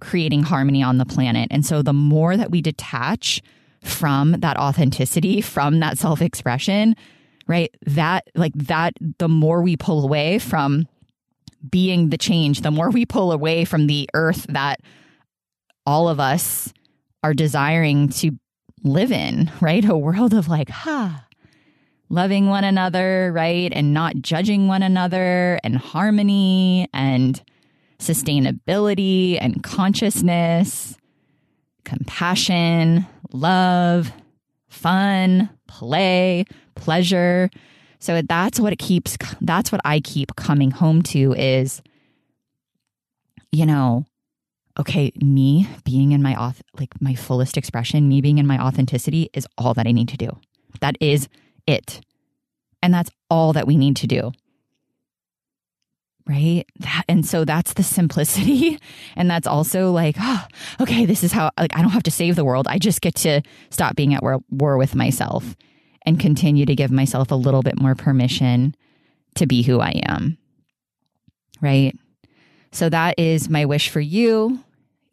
creating 0.00 0.42
harmony 0.42 0.82
on 0.82 0.98
the 0.98 1.06
planet. 1.06 1.48
And 1.50 1.64
so 1.64 1.82
the 1.82 1.92
more 1.92 2.36
that 2.36 2.50
we 2.50 2.60
detach 2.60 3.42
from 3.82 4.32
that 4.40 4.56
authenticity, 4.56 5.40
from 5.40 5.80
that 5.80 5.98
self 5.98 6.20
expression, 6.20 6.96
right? 7.46 7.74
That, 7.86 8.28
like 8.34 8.54
that, 8.54 8.94
the 9.18 9.28
more 9.28 9.62
we 9.62 9.76
pull 9.76 10.04
away 10.04 10.38
from 10.38 10.86
being 11.68 12.10
the 12.10 12.18
change, 12.18 12.60
the 12.60 12.70
more 12.70 12.90
we 12.90 13.06
pull 13.06 13.32
away 13.32 13.64
from 13.64 13.86
the 13.86 14.08
earth 14.14 14.46
that 14.48 14.80
all 15.86 16.08
of 16.08 16.20
us 16.20 16.72
are 17.22 17.34
desiring 17.34 18.08
to 18.08 18.32
live 18.84 19.10
in, 19.10 19.50
right? 19.60 19.84
A 19.84 19.96
world 19.96 20.34
of 20.34 20.48
like, 20.48 20.68
ha, 20.68 21.24
huh, 21.24 21.28
loving 22.08 22.48
one 22.48 22.64
another, 22.64 23.32
right? 23.34 23.72
And 23.72 23.92
not 23.92 24.16
judging 24.16 24.68
one 24.68 24.82
another 24.82 25.58
and 25.64 25.76
harmony 25.76 26.88
and 26.92 27.42
sustainability 28.00 29.38
and 29.40 29.62
consciousness, 29.62 30.96
compassion, 31.84 33.06
love, 33.32 34.12
fun, 34.68 35.50
play, 35.66 36.44
pleasure. 36.74 37.50
So 37.98 38.22
that's 38.22 38.60
what 38.60 38.72
it 38.72 38.78
keeps 38.78 39.16
that's 39.40 39.72
what 39.72 39.80
I 39.84 40.00
keep 40.00 40.36
coming 40.36 40.70
home 40.70 41.02
to 41.04 41.34
is 41.34 41.82
you 43.50 43.64
know, 43.64 44.04
okay, 44.78 45.10
me 45.16 45.66
being 45.84 46.12
in 46.12 46.22
my 46.22 46.34
auth 46.34 46.60
like 46.78 47.00
my 47.00 47.14
fullest 47.14 47.56
expression, 47.56 48.08
me 48.08 48.20
being 48.20 48.38
in 48.38 48.46
my 48.46 48.58
authenticity 48.58 49.30
is 49.32 49.46
all 49.56 49.74
that 49.74 49.86
I 49.86 49.92
need 49.92 50.08
to 50.10 50.16
do. 50.16 50.38
That 50.80 50.96
is 51.00 51.28
it. 51.66 52.00
And 52.82 52.94
that's 52.94 53.10
all 53.28 53.52
that 53.54 53.66
we 53.66 53.76
need 53.76 53.96
to 53.96 54.06
do 54.06 54.32
right 56.28 56.66
that 56.80 57.04
and 57.08 57.24
so 57.24 57.44
that's 57.44 57.72
the 57.72 57.82
simplicity 57.82 58.78
and 59.16 59.30
that's 59.30 59.46
also 59.46 59.90
like 59.90 60.16
oh 60.20 60.46
okay 60.80 61.06
this 61.06 61.24
is 61.24 61.32
how 61.32 61.50
like 61.58 61.74
i 61.74 61.80
don't 61.80 61.90
have 61.90 62.02
to 62.02 62.10
save 62.10 62.36
the 62.36 62.44
world 62.44 62.68
i 62.68 62.78
just 62.78 63.00
get 63.00 63.14
to 63.14 63.40
stop 63.70 63.96
being 63.96 64.14
at 64.14 64.22
war, 64.22 64.40
war 64.50 64.76
with 64.76 64.94
myself 64.94 65.56
and 66.08 66.18
continue 66.18 66.64
to 66.64 66.74
give 66.74 66.90
myself 66.90 67.30
a 67.30 67.34
little 67.34 67.62
bit 67.62 67.78
more 67.78 67.94
permission 67.94 68.74
to 69.34 69.46
be 69.46 69.62
who 69.62 69.78
I 69.78 70.00
am. 70.06 70.38
Right? 71.60 71.94
So 72.72 72.88
that 72.88 73.18
is 73.18 73.50
my 73.50 73.66
wish 73.66 73.90
for 73.90 74.00
you, 74.00 74.64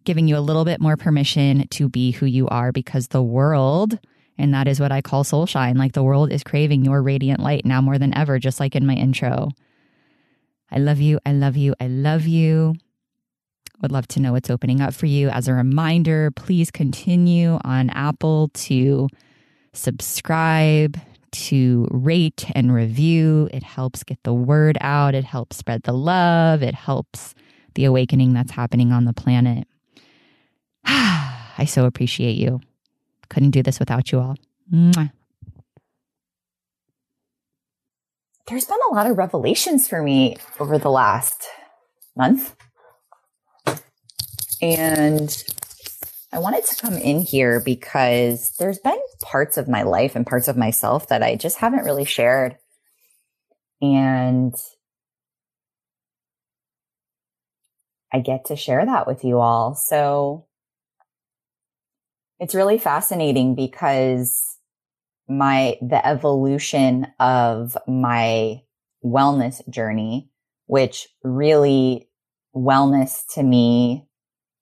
giving 0.05 0.29
you 0.29 0.37
a 0.37 0.39
little 0.39 0.63
bit 0.63 0.79
more 0.79 0.95
permission 0.95 1.67
to 1.69 1.89
be 1.89 2.11
who 2.11 2.25
you 2.25 2.47
are 2.47 2.71
because 2.71 3.09
the 3.09 3.21
world, 3.21 3.99
and 4.37 4.53
that 4.53 4.69
is 4.69 4.79
what 4.79 4.93
I 4.93 5.01
call 5.01 5.25
soul 5.25 5.45
shine, 5.45 5.77
like 5.77 5.91
the 5.91 6.03
world 6.03 6.31
is 6.31 6.43
craving 6.43 6.85
your 6.85 7.01
radiant 7.01 7.41
light 7.41 7.65
now 7.65 7.81
more 7.81 7.97
than 7.97 8.15
ever, 8.15 8.39
just 8.39 8.61
like 8.61 8.73
in 8.73 8.85
my 8.85 8.95
intro. 8.95 9.49
I 10.71 10.79
love 10.79 10.99
you. 10.99 11.19
I 11.25 11.31
love 11.31 11.57
you. 11.57 11.75
I 11.79 11.87
love 11.87 12.25
you. 12.25 12.75
Would 13.81 13.91
love 13.91 14.07
to 14.09 14.19
know 14.19 14.31
what's 14.31 14.49
opening 14.49 14.81
up 14.81 14.93
for 14.93 15.05
you. 15.05 15.29
As 15.29 15.47
a 15.47 15.53
reminder, 15.53 16.31
please 16.31 16.71
continue 16.71 17.59
on 17.63 17.89
Apple 17.89 18.49
to 18.53 19.09
subscribe, 19.73 20.97
to 21.31 21.87
rate 21.91 22.45
and 22.55 22.73
review. 22.73 23.49
It 23.53 23.63
helps 23.63 24.03
get 24.03 24.17
the 24.23 24.33
word 24.33 24.77
out, 24.79 25.13
it 25.13 25.25
helps 25.25 25.57
spread 25.57 25.83
the 25.83 25.93
love, 25.93 26.63
it 26.63 26.73
helps 26.73 27.35
the 27.75 27.85
awakening 27.85 28.33
that's 28.33 28.51
happening 28.51 28.91
on 28.91 29.05
the 29.05 29.13
planet. 29.13 29.67
I 30.85 31.65
so 31.67 31.85
appreciate 31.85 32.37
you. 32.37 32.61
Couldn't 33.29 33.51
do 33.51 33.61
this 33.61 33.79
without 33.79 34.11
you 34.11 34.19
all. 34.19 34.35
Mwah. 34.71 35.11
There's 38.47 38.65
been 38.65 38.77
a 38.91 38.93
lot 38.93 39.09
of 39.09 39.17
revelations 39.17 39.87
for 39.87 40.03
me 40.03 40.37
over 40.59 40.77
the 40.77 40.91
last 40.91 41.47
month. 42.15 42.55
And 44.61 45.43
I 46.31 46.37
wanted 46.37 46.63
to 46.65 46.75
come 46.75 46.93
in 46.93 47.21
here 47.21 47.59
because 47.59 48.51
there's 48.59 48.77
been 48.77 48.99
parts 49.21 49.57
of 49.57 49.67
my 49.67 49.81
life 49.81 50.15
and 50.15 50.27
parts 50.27 50.47
of 50.47 50.57
myself 50.57 51.07
that 51.07 51.23
I 51.23 51.35
just 51.35 51.57
haven't 51.57 51.85
really 51.85 52.05
shared. 52.05 52.57
And 53.81 54.53
I 58.13 58.19
get 58.19 58.45
to 58.45 58.55
share 58.55 58.85
that 58.85 59.07
with 59.07 59.23
you 59.23 59.39
all. 59.39 59.73
So 59.73 60.45
it's 62.39 62.53
really 62.53 62.77
fascinating 62.77 63.55
because 63.55 64.54
my, 65.27 65.77
the 65.81 66.05
evolution 66.05 67.07
of 67.19 67.77
my 67.87 68.61
wellness 69.03 69.67
journey, 69.69 70.29
which 70.67 71.07
really 71.23 72.09
wellness 72.55 73.21
to 73.33 73.43
me 73.43 74.07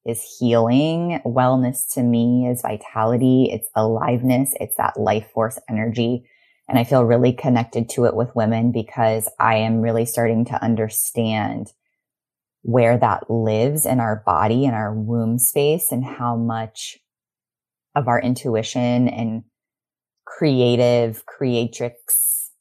is 0.06 0.38
healing. 0.38 1.21
Wellness 1.26 1.93
to 1.93 2.04
me 2.04 2.47
is 2.47 2.62
vitality. 2.62 3.49
It's 3.52 3.69
aliveness. 3.76 4.54
It's 4.60 4.76
that 4.78 4.99
life 4.99 5.30
force 5.34 5.60
energy. 5.69 6.26
And 6.67 6.80
I 6.80 6.84
feel 6.84 7.04
really 7.04 7.34
connected 7.34 7.89
to 7.89 8.06
it 8.06 8.15
with 8.15 8.36
women 8.36 8.71
because 8.71 9.30
I 9.39 9.56
am 9.58 9.82
really 9.82 10.06
starting 10.06 10.45
to 10.45 10.63
understand 10.63 11.71
where 12.62 12.97
that 12.97 13.30
lives 13.30 13.86
in 13.86 13.99
our 13.99 14.23
body 14.26 14.65
and 14.65 14.73
our 14.73 14.93
womb 14.93 15.38
space 15.38 15.91
and 15.91 16.04
how 16.04 16.36
much 16.38 16.97
of 17.95 18.08
our 18.08 18.19
intuition 18.19 19.10
and 19.10 19.43
creative 20.37 21.25
creatrix 21.25 22.51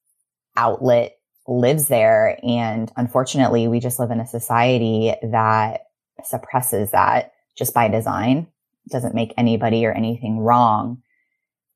outlet 0.57 1.17
lives 1.49 1.89
there. 1.89 2.39
And 2.43 2.93
unfortunately, 2.97 3.69
we 3.69 3.81
just 3.81 3.99
live 3.99 4.11
in 4.11 4.21
a 4.21 4.27
society 4.27 5.15
that 5.23 5.87
suppresses 6.25 6.91
that 6.91 7.33
just 7.57 7.75
by 7.75 7.89
design. 7.89 8.47
It 8.87 8.93
doesn't 8.93 9.15
make 9.15 9.35
anybody 9.37 9.87
or 9.87 9.93
anything 9.93 10.39
wrong. 10.39 11.03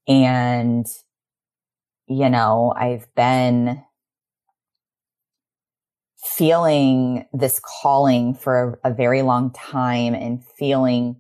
And, 0.07 0.87
you 2.07 2.29
know, 2.29 2.73
I've 2.77 3.13
been 3.15 3.83
feeling 6.37 7.27
this 7.33 7.61
calling 7.83 8.35
for 8.35 8.79
a, 8.85 8.91
a 8.91 8.95
very 8.95 9.23
long 9.23 9.53
time 9.53 10.15
and 10.15 10.45
feeling 10.59 11.17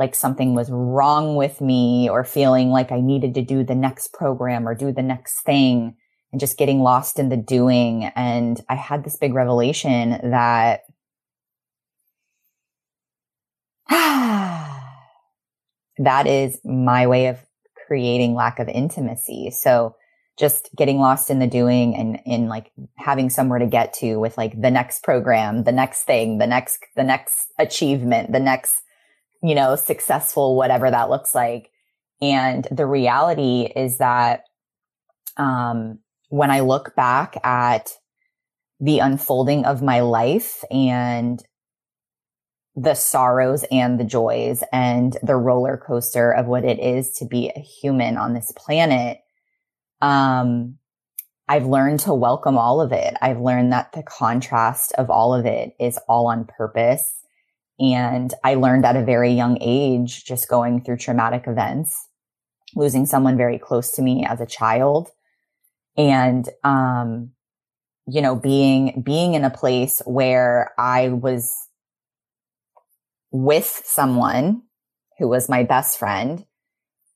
like 0.00 0.14
something 0.14 0.54
was 0.54 0.70
wrong 0.72 1.36
with 1.36 1.60
me 1.60 2.08
or 2.08 2.24
feeling 2.24 2.70
like 2.70 2.90
I 2.90 3.00
needed 3.00 3.34
to 3.34 3.42
do 3.42 3.62
the 3.62 3.74
next 3.74 4.14
program 4.14 4.66
or 4.66 4.74
do 4.74 4.90
the 4.92 5.02
next 5.02 5.42
thing 5.42 5.94
and 6.32 6.40
just 6.40 6.56
getting 6.56 6.80
lost 6.80 7.18
in 7.18 7.28
the 7.28 7.36
doing. 7.36 8.06
And 8.16 8.58
I 8.68 8.76
had 8.76 9.04
this 9.04 9.18
big 9.18 9.34
revelation 9.34 10.18
that 10.30 10.80
that 15.98 16.26
is 16.26 16.58
my 16.64 17.06
way 17.06 17.26
of 17.26 17.38
creating 17.86 18.34
lack 18.34 18.58
of 18.58 18.68
intimacy. 18.68 19.50
So 19.50 19.96
just 20.38 20.70
getting 20.74 20.98
lost 20.98 21.28
in 21.28 21.40
the 21.40 21.46
doing 21.46 21.94
and 21.94 22.20
in 22.24 22.48
like 22.48 22.72
having 22.96 23.28
somewhere 23.28 23.58
to 23.58 23.66
get 23.66 23.92
to 23.92 24.18
with 24.18 24.38
like 24.38 24.58
the 24.58 24.70
next 24.70 25.02
program, 25.02 25.64
the 25.64 25.72
next 25.72 26.04
thing, 26.04 26.38
the 26.38 26.46
next, 26.46 26.78
the 26.96 27.04
next 27.04 27.52
achievement, 27.58 28.32
the 28.32 28.40
next, 28.40 28.80
you 29.42 29.54
know, 29.54 29.76
successful, 29.76 30.56
whatever 30.56 30.90
that 30.90 31.10
looks 31.10 31.34
like. 31.34 31.70
And 32.20 32.66
the 32.70 32.86
reality 32.86 33.62
is 33.74 33.98
that, 33.98 34.44
um, 35.36 36.00
when 36.28 36.50
I 36.50 36.60
look 36.60 36.94
back 36.94 37.36
at 37.44 37.92
the 38.78 39.00
unfolding 39.00 39.64
of 39.64 39.82
my 39.82 40.00
life 40.00 40.64
and 40.70 41.42
the 42.76 42.94
sorrows 42.94 43.64
and 43.70 43.98
the 43.98 44.04
joys 44.04 44.62
and 44.72 45.16
the 45.22 45.36
roller 45.36 45.76
coaster 45.76 46.32
of 46.32 46.46
what 46.46 46.64
it 46.64 46.78
is 46.78 47.12
to 47.12 47.26
be 47.26 47.50
a 47.54 47.60
human 47.60 48.16
on 48.16 48.32
this 48.32 48.52
planet. 48.56 49.18
Um, 50.00 50.78
I've 51.48 51.66
learned 51.66 52.00
to 52.00 52.14
welcome 52.14 52.56
all 52.56 52.80
of 52.80 52.92
it. 52.92 53.14
I've 53.20 53.40
learned 53.40 53.72
that 53.72 53.92
the 53.92 54.04
contrast 54.04 54.92
of 54.96 55.10
all 55.10 55.34
of 55.34 55.46
it 55.46 55.74
is 55.80 55.98
all 56.08 56.28
on 56.28 56.44
purpose. 56.46 57.12
And 57.80 58.32
I 58.44 58.54
learned 58.54 58.84
at 58.84 58.96
a 58.96 59.04
very 59.04 59.32
young 59.32 59.58
age, 59.60 60.24
just 60.24 60.48
going 60.48 60.82
through 60.82 60.98
traumatic 60.98 61.44
events, 61.46 62.08
losing 62.76 63.06
someone 63.06 63.36
very 63.36 63.58
close 63.58 63.90
to 63.92 64.02
me 64.02 64.26
as 64.26 64.40
a 64.40 64.46
child. 64.46 65.08
And, 65.96 66.48
um, 66.62 67.30
you 68.06 68.20
know, 68.20 68.36
being, 68.36 69.02
being 69.02 69.34
in 69.34 69.44
a 69.44 69.50
place 69.50 70.02
where 70.04 70.72
I 70.78 71.08
was 71.08 71.50
with 73.30 73.82
someone 73.84 74.62
who 75.18 75.28
was 75.28 75.48
my 75.48 75.62
best 75.62 75.98
friend. 75.98 76.44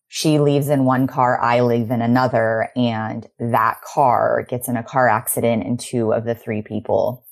She 0.09 0.38
leaves 0.38 0.68
in 0.68 0.85
one 0.85 1.07
car, 1.07 1.40
I 1.40 1.61
leave 1.61 1.90
in 1.90 2.00
another, 2.00 2.70
and 2.77 3.27
that 3.38 3.81
car 3.83 4.46
gets 4.48 4.68
in 4.68 4.77
a 4.77 4.83
car 4.83 5.09
accident 5.09 5.64
and 5.66 5.81
two 5.81 6.12
of 6.12 6.24
the 6.24 6.35
three 6.35 6.62
people 6.62 7.27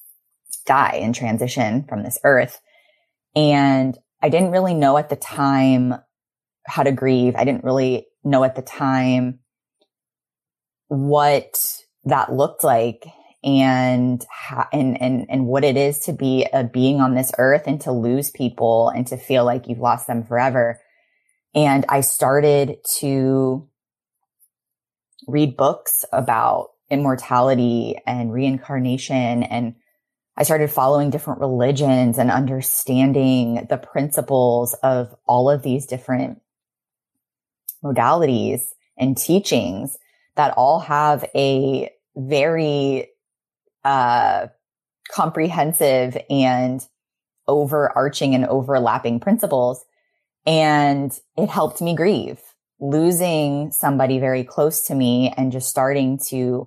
die 0.67 0.99
and 1.01 1.15
transition 1.15 1.85
from 1.85 2.03
this 2.03 2.19
earth. 2.25 2.61
And 3.35 3.97
I 4.21 4.29
didn't 4.29 4.51
really 4.51 4.75
know 4.75 4.99
at 4.99 5.09
the 5.09 5.17
time 5.17 5.95
how 6.67 6.83
to 6.83 6.93
grieve. 6.93 7.35
I 7.37 7.45
didn't 7.45 7.65
really 7.65 8.07
know 8.25 8.45
at 8.45 8.55
the 8.55 8.63
time 8.63 9.41
what 10.89 11.57
that 12.05 12.33
looked 12.33 12.63
like 12.63 13.07
and, 13.43 14.25
and, 14.73 15.01
and, 15.01 15.27
and 15.29 15.47
what 15.47 15.65
it 15.65 15.77
is 15.77 15.99
to 16.01 16.13
be 16.13 16.47
a 16.53 16.63
being 16.63 17.01
on 17.01 17.15
this 17.15 17.33
earth 17.39 17.63
and 17.67 17.81
to 17.81 17.93
lose 17.93 18.31
people 18.31 18.91
and 18.91 19.07
to 19.09 19.17
feel 19.17 19.45
like 19.45 19.67
you've 19.67 19.79
lost 19.79 20.07
them 20.07 20.25
forever. 20.25 20.81
And 21.55 21.85
I 21.89 22.01
started 22.01 22.77
to 22.99 23.69
read 25.27 25.57
books 25.57 26.05
about 26.13 26.69
immortality 26.91 27.97
and 28.07 28.33
reincarnation. 28.33 29.43
And 29.43 29.75
I 30.37 30.45
started 30.45 30.71
following 30.71 31.11
different 31.11 31.41
religions 31.41 32.19
and 32.19 32.31
understanding 32.31 33.67
the 33.69 33.77
principles 33.77 34.75
of 34.83 35.15
all 35.27 35.51
of 35.51 35.63
these 35.63 35.87
different 35.87 36.41
modalities 37.85 38.61
and 38.97 39.17
teachings 39.17 39.99
that 40.37 40.55
all 40.57 40.81
have 40.81 41.25
a 41.35 41.91
very 42.17 43.11
uh, 43.85 44.47
comprehensive 45.11 46.17
and 46.31 46.87
overarching 47.47 48.35
and 48.35 48.47
overlapping 48.47 49.21
principles. 49.21 49.85
And 50.47 51.13
it 51.37 51.51
helped 51.51 51.83
me 51.83 51.95
grieve 51.95 52.41
losing 52.83 53.71
somebody 53.71 54.19
very 54.19 54.43
close 54.43 54.89
to 54.89 54.95
me 54.95 55.33
and 55.37 55.53
just 55.53 55.71
starting 55.71 56.19
to 56.19 56.67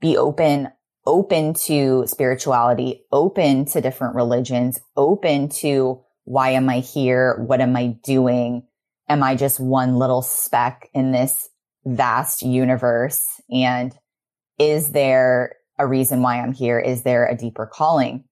be 0.00 0.16
open, 0.16 0.72
open 1.06 1.54
to 1.54 2.04
spirituality, 2.06 3.04
open 3.12 3.64
to 3.66 3.80
different 3.80 4.14
religions, 4.14 4.80
open 4.96 5.48
to 5.48 6.00
why 6.24 6.50
am 6.50 6.68
I 6.68 6.80
here? 6.80 7.42
What 7.46 7.60
am 7.60 7.76
I 7.76 7.98
doing? 8.04 8.66
Am 9.08 9.22
I 9.22 9.34
just 9.34 9.58
one 9.58 9.96
little 9.96 10.22
speck 10.22 10.88
in 10.94 11.12
this 11.12 11.48
vast 11.84 12.42
universe? 12.42 13.22
And 13.50 13.92
is 14.58 14.92
there 14.92 15.56
a 15.78 15.86
reason 15.86 16.22
why 16.22 16.40
I'm 16.40 16.52
here? 16.52 16.78
Is 16.78 17.02
there 17.02 17.26
a 17.26 17.36
deeper 17.36 17.66
calling? 17.66 18.24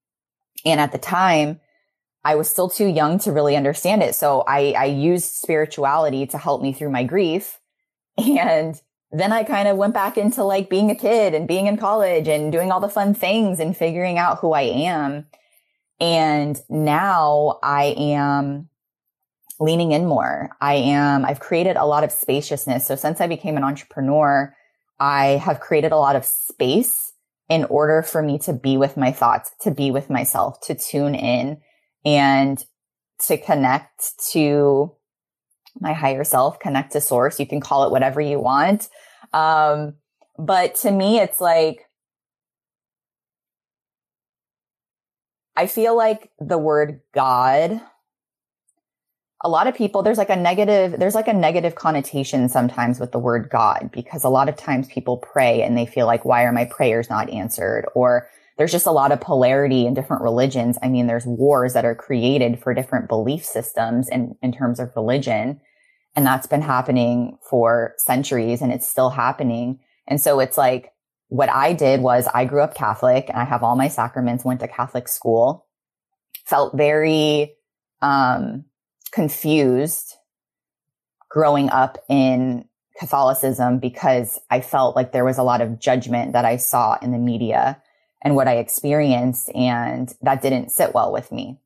And 0.64 0.80
at 0.80 0.92
the 0.92 0.98
time, 0.98 1.60
I 2.24 2.34
was 2.34 2.48
still 2.50 2.68
too 2.68 2.86
young 2.86 3.18
to 3.20 3.32
really 3.32 3.56
understand 3.56 4.02
it. 4.02 4.14
So 4.14 4.44
I, 4.46 4.74
I 4.76 4.84
used 4.84 5.34
spirituality 5.34 6.26
to 6.26 6.38
help 6.38 6.62
me 6.62 6.72
through 6.72 6.90
my 6.90 7.04
grief. 7.04 7.58
And 8.18 8.80
then 9.10 9.32
I 9.32 9.42
kind 9.42 9.68
of 9.68 9.76
went 9.76 9.94
back 9.94 10.18
into 10.18 10.44
like 10.44 10.68
being 10.68 10.90
a 10.90 10.94
kid 10.94 11.34
and 11.34 11.48
being 11.48 11.66
in 11.66 11.76
college 11.76 12.28
and 12.28 12.52
doing 12.52 12.70
all 12.70 12.80
the 12.80 12.88
fun 12.88 13.14
things 13.14 13.58
and 13.58 13.76
figuring 13.76 14.18
out 14.18 14.38
who 14.38 14.52
I 14.52 14.62
am. 14.62 15.26
And 16.00 16.60
now 16.68 17.58
I 17.62 17.94
am 17.96 18.68
leaning 19.58 19.92
in 19.92 20.06
more. 20.06 20.50
I 20.60 20.74
am, 20.74 21.24
I've 21.24 21.40
created 21.40 21.76
a 21.76 21.86
lot 21.86 22.04
of 22.04 22.12
spaciousness. 22.12 22.86
So 22.86 22.96
since 22.96 23.20
I 23.20 23.26
became 23.26 23.56
an 23.56 23.64
entrepreneur, 23.64 24.54
I 25.00 25.26
have 25.42 25.60
created 25.60 25.92
a 25.92 25.96
lot 25.96 26.16
of 26.16 26.24
space 26.24 27.12
in 27.48 27.64
order 27.64 28.02
for 28.02 28.22
me 28.22 28.38
to 28.40 28.52
be 28.52 28.76
with 28.76 28.96
my 28.96 29.10
thoughts, 29.10 29.50
to 29.62 29.70
be 29.70 29.90
with 29.90 30.10
myself, 30.10 30.60
to 30.66 30.74
tune 30.74 31.14
in 31.14 31.60
and 32.04 32.62
to 33.26 33.38
connect 33.38 34.12
to 34.32 34.92
my 35.80 35.92
higher 35.92 36.24
self, 36.24 36.58
connect 36.58 36.92
to 36.92 37.00
source. 37.00 37.38
You 37.38 37.46
can 37.46 37.60
call 37.60 37.84
it 37.84 37.90
whatever 37.90 38.20
you 38.20 38.40
want. 38.40 38.88
Um, 39.32 39.94
but 40.38 40.74
to 40.76 40.90
me, 40.90 41.18
it's 41.18 41.40
like, 41.40 41.84
I 45.56 45.66
feel 45.66 45.96
like 45.96 46.30
the 46.38 46.58
word 46.58 47.00
God, 47.12 47.80
a 49.42 49.48
lot 49.48 49.66
of 49.66 49.74
people, 49.74 50.02
there's 50.02 50.18
like 50.18 50.30
a 50.30 50.36
negative, 50.36 50.98
there's 51.00 51.14
like 51.14 51.28
a 51.28 51.32
negative 51.32 51.74
connotation 51.74 52.48
sometimes 52.48 53.00
with 53.00 53.10
the 53.10 53.18
word 53.18 53.48
God 53.50 53.90
because 53.92 54.22
a 54.22 54.28
lot 54.28 54.48
of 54.48 54.56
times 54.56 54.86
people 54.86 55.16
pray 55.16 55.62
and 55.62 55.76
they 55.76 55.86
feel 55.86 56.06
like, 56.06 56.24
why 56.24 56.44
are 56.44 56.52
my 56.52 56.64
prayers 56.64 57.10
not 57.10 57.28
answered? 57.30 57.86
Or 57.94 58.28
there's 58.56 58.72
just 58.72 58.86
a 58.86 58.92
lot 58.92 59.12
of 59.12 59.20
polarity 59.20 59.86
in 59.86 59.94
different 59.94 60.22
religions. 60.22 60.78
I 60.82 60.88
mean, 60.88 61.06
there's 61.06 61.26
wars 61.26 61.72
that 61.74 61.84
are 61.84 61.94
created 61.94 62.60
for 62.60 62.74
different 62.74 63.08
belief 63.08 63.44
systems 63.44 64.08
in, 64.08 64.36
in 64.42 64.52
terms 64.52 64.80
of 64.80 64.90
religion. 64.96 65.60
And 66.18 66.26
that's 66.26 66.48
been 66.48 66.62
happening 66.62 67.38
for 67.48 67.94
centuries 67.96 68.60
and 68.60 68.72
it's 68.72 68.88
still 68.88 69.08
happening. 69.08 69.78
And 70.08 70.20
so 70.20 70.40
it's 70.40 70.58
like, 70.58 70.92
what 71.28 71.48
I 71.48 71.72
did 71.72 72.00
was 72.00 72.26
I 72.34 72.44
grew 72.44 72.60
up 72.60 72.74
Catholic 72.74 73.28
and 73.28 73.38
I 73.38 73.44
have 73.44 73.62
all 73.62 73.76
my 73.76 73.86
sacraments, 73.86 74.44
went 74.44 74.58
to 74.58 74.66
Catholic 74.66 75.06
school, 75.06 75.68
felt 76.44 76.76
very, 76.76 77.54
um, 78.02 78.64
confused 79.12 80.14
growing 81.28 81.70
up 81.70 81.98
in 82.08 82.64
Catholicism 82.98 83.78
because 83.78 84.40
I 84.50 84.60
felt 84.60 84.96
like 84.96 85.12
there 85.12 85.24
was 85.24 85.38
a 85.38 85.44
lot 85.44 85.60
of 85.60 85.78
judgment 85.78 86.32
that 86.32 86.44
I 86.44 86.56
saw 86.56 86.98
in 87.00 87.12
the 87.12 87.18
media 87.18 87.80
and 88.24 88.34
what 88.34 88.48
I 88.48 88.56
experienced. 88.56 89.50
And 89.54 90.12
that 90.22 90.42
didn't 90.42 90.72
sit 90.72 90.94
well 90.94 91.12
with 91.12 91.30
me. 91.30 91.60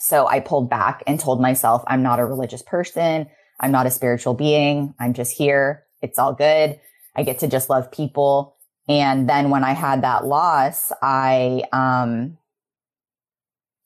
So 0.00 0.26
I 0.26 0.40
pulled 0.40 0.70
back 0.70 1.02
and 1.06 1.20
told 1.20 1.42
myself, 1.42 1.84
I'm 1.86 2.02
not 2.02 2.20
a 2.20 2.24
religious 2.24 2.62
person. 2.62 3.28
I'm 3.58 3.72
not 3.72 3.86
a 3.86 3.90
spiritual 3.90 4.34
being. 4.34 4.94
I'm 4.98 5.14
just 5.14 5.32
here. 5.32 5.84
It's 6.02 6.18
all 6.18 6.34
good. 6.34 6.78
I 7.14 7.22
get 7.22 7.40
to 7.40 7.48
just 7.48 7.70
love 7.70 7.90
people. 7.90 8.56
And 8.88 9.28
then 9.28 9.50
when 9.50 9.64
I 9.64 9.72
had 9.72 10.02
that 10.02 10.26
loss, 10.26 10.92
I, 11.02 11.64
um, 11.72 12.38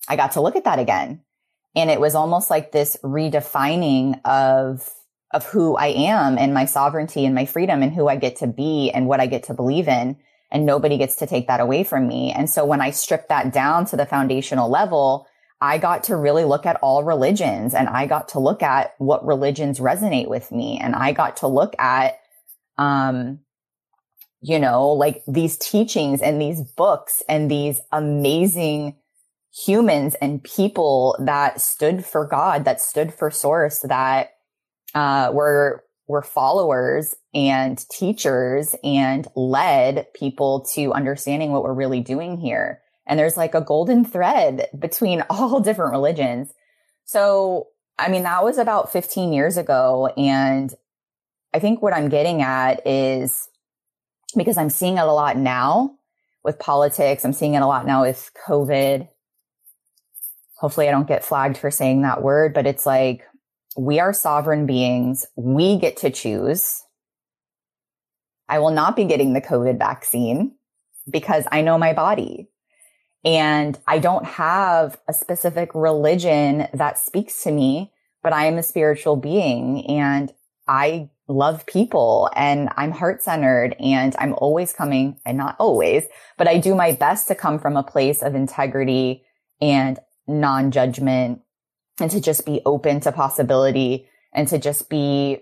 I 0.09 0.17
got 0.17 0.33
to 0.33 0.41
look 0.41 0.57
at 0.57 0.65
that 0.65 0.79
again. 0.79 1.23
And 1.77 1.91
it 1.91 2.01
was 2.01 2.15
almost 2.15 2.51
like 2.51 2.73
this 2.73 2.97
redefining 3.03 4.21
of, 4.25 4.91
of 5.31 5.47
who 5.47 5.77
I 5.77 5.87
am 5.89 6.37
and 6.37 6.53
my 6.53 6.65
sovereignty 6.65 7.25
and 7.25 7.35
my 7.35 7.47
freedom 7.47 7.83
and 7.83 7.95
who 7.95 8.09
I 8.09 8.17
get 8.17 8.37
to 8.37 8.49
be 8.49 8.91
and 8.91 9.07
what 9.07 9.21
I 9.21 9.27
get 9.27 9.45
to 9.45 9.55
believe 9.55 9.87
in. 9.87 10.17
And 10.51 10.67
nobody 10.67 10.99
gets 10.99 11.15
to 11.17 11.29
take 11.29 11.47
that 11.47 11.61
away 11.61 11.85
from 11.85 12.09
me. 12.09 12.33
And 12.33 12.51
so 12.51 12.65
when 12.65 12.81
I 12.81 12.91
stripped 12.91 13.29
that 13.29 13.53
down 13.53 13.85
to 13.87 13.97
the 13.97 14.05
foundational 14.05 14.69
level, 14.69 15.29
I 15.61 15.79
got 15.79 16.05
to 16.05 16.17
really 16.17 16.45
look 16.45 16.65
at 16.65 16.77
all 16.77 17.05
religions 17.05 17.75
and 17.75 17.89
I 17.89 18.07
got 18.07 18.29
to 18.29 18.39
look 18.39 18.63
at 18.63 18.95
what 18.99 19.27
religions 19.27 19.79
resonate 19.79 20.29
with 20.29 20.51
me. 20.51 20.79
And 20.79 20.95
I 20.95 21.13
got 21.13 21.39
to 21.39 21.47
look 21.47 21.75
at, 21.79 22.19
um, 22.79 23.41
you 24.41 24.59
know, 24.59 24.89
like 24.89 25.23
these 25.29 25.59
teachings 25.59 26.23
and 26.23 26.41
these 26.41 26.63
books 26.63 27.23
and 27.29 27.51
these 27.51 27.81
amazing 27.93 28.97
humans 29.67 30.15
and 30.23 30.43
people 30.43 31.17
that 31.21 31.61
stood 31.61 32.07
for 32.07 32.27
God, 32.27 32.65
that 32.65 32.81
stood 32.81 33.13
for 33.13 33.31
source, 33.31 33.81
that, 33.81 34.31
uh, 34.95 35.31
were, 35.35 35.85
were 36.09 36.23
followers 36.23 37.15
and 37.35 37.87
teachers 37.91 38.75
and 38.83 39.29
led 39.37 40.07
people 40.15 40.67
to 40.75 40.93
understanding 40.95 41.53
what 41.53 41.63
we're 41.63 41.75
really 41.75 42.01
doing 42.01 42.39
here. 42.39 42.81
And 43.11 43.19
there's 43.19 43.37
like 43.37 43.57
a 43.57 43.61
golden 43.61 44.05
thread 44.05 44.69
between 44.79 45.23
all 45.31 45.61
different 45.61 45.93
religions. 45.93 46.55
So, 47.05 47.67
I 47.99 48.09
mean, 48.09 48.23
that 48.23 48.45
was 48.45 48.57
about 48.57 48.93
15 48.93 49.33
years 49.33 49.59
ago. 49.59 50.07
And 50.17 50.73
I 51.53 51.59
think 51.59 51.83
what 51.83 51.93
I'm 51.93 52.09
getting 52.09 52.41
at 52.41 52.87
is 52.87 53.49
because 54.37 54.57
I'm 54.57 54.71
seeing 54.71 54.97
it 54.97 55.01
a 55.01 55.13
lot 55.13 55.37
now 55.37 55.97
with 56.45 56.61
politics. 56.61 57.25
I'm 57.25 57.33
seeing 57.33 57.55
it 57.55 57.63
a 57.63 57.67
lot 57.67 57.85
now 57.85 58.03
with 58.03 58.31
COVID. 58.47 59.09
Hopefully 60.59 60.89
I 60.89 60.93
don't 60.93 61.09
get 61.09 61.25
flagged 61.25 61.59
for 61.59 61.71
saying 61.71 62.03
that 62.03 62.23
word, 62.23 62.55
but 62.55 62.67
it's 62.67 62.87
like 62.87 63.23
we 63.77 63.99
are 63.99 64.13
sovereign 64.13 64.67
beings. 64.67 65.27
We 65.35 65.79
get 65.79 65.97
to 65.99 66.11
choose. 66.11 66.83
I 68.49 68.61
will 68.61 68.71
not 68.71 68.95
be 68.95 69.05
getting 69.05 69.33
the 69.33 69.41
COVID 69.41 69.79
vaccine 69.79 70.55
because 71.11 71.45
I 71.51 71.63
know 71.63 71.77
my 71.77 71.93
body. 71.93 72.49
And 73.25 73.79
I 73.87 73.99
don't 73.99 74.25
have 74.25 74.99
a 75.07 75.13
specific 75.13 75.71
religion 75.75 76.69
that 76.73 76.99
speaks 76.99 77.43
to 77.43 77.53
me, 77.53 77.93
but 78.23 78.33
I 78.33 78.47
am 78.47 78.57
a 78.57 78.63
spiritual 78.63 79.17
being 79.17 79.87
and 79.87 80.33
I 80.67 81.11
love 81.29 81.67
people 81.67 82.31
and 82.35 82.71
I'm 82.77 82.93
heart 82.93 83.23
centered 83.23 83.77
and 83.79 84.15
I'm 84.19 84.35
always 84.35 84.73
coming 84.73 85.21
and 85.27 85.37
not 85.37 85.57
always, 85.59 86.05
but 86.39 86.49
I 86.49 86.59
do 86.59 86.75
my 86.75 86.93
best 86.93 87.29
to 87.29 87.35
come 87.35 87.59
from 87.59 87.77
a 87.77 87.83
place 87.83 88.23
of 88.23 88.35
integrity 88.35 89.25
and 89.61 89.99
non 90.27 90.71
judgment 90.71 91.43
and 92.01 92.11
to 92.11 92.21
just 92.21 92.47
be 92.47 92.63
open 92.65 93.01
to 93.01 93.13
possibility 93.13 94.09
and 94.33 94.49
to 94.49 94.59
just 94.59 94.89
be 94.89 95.39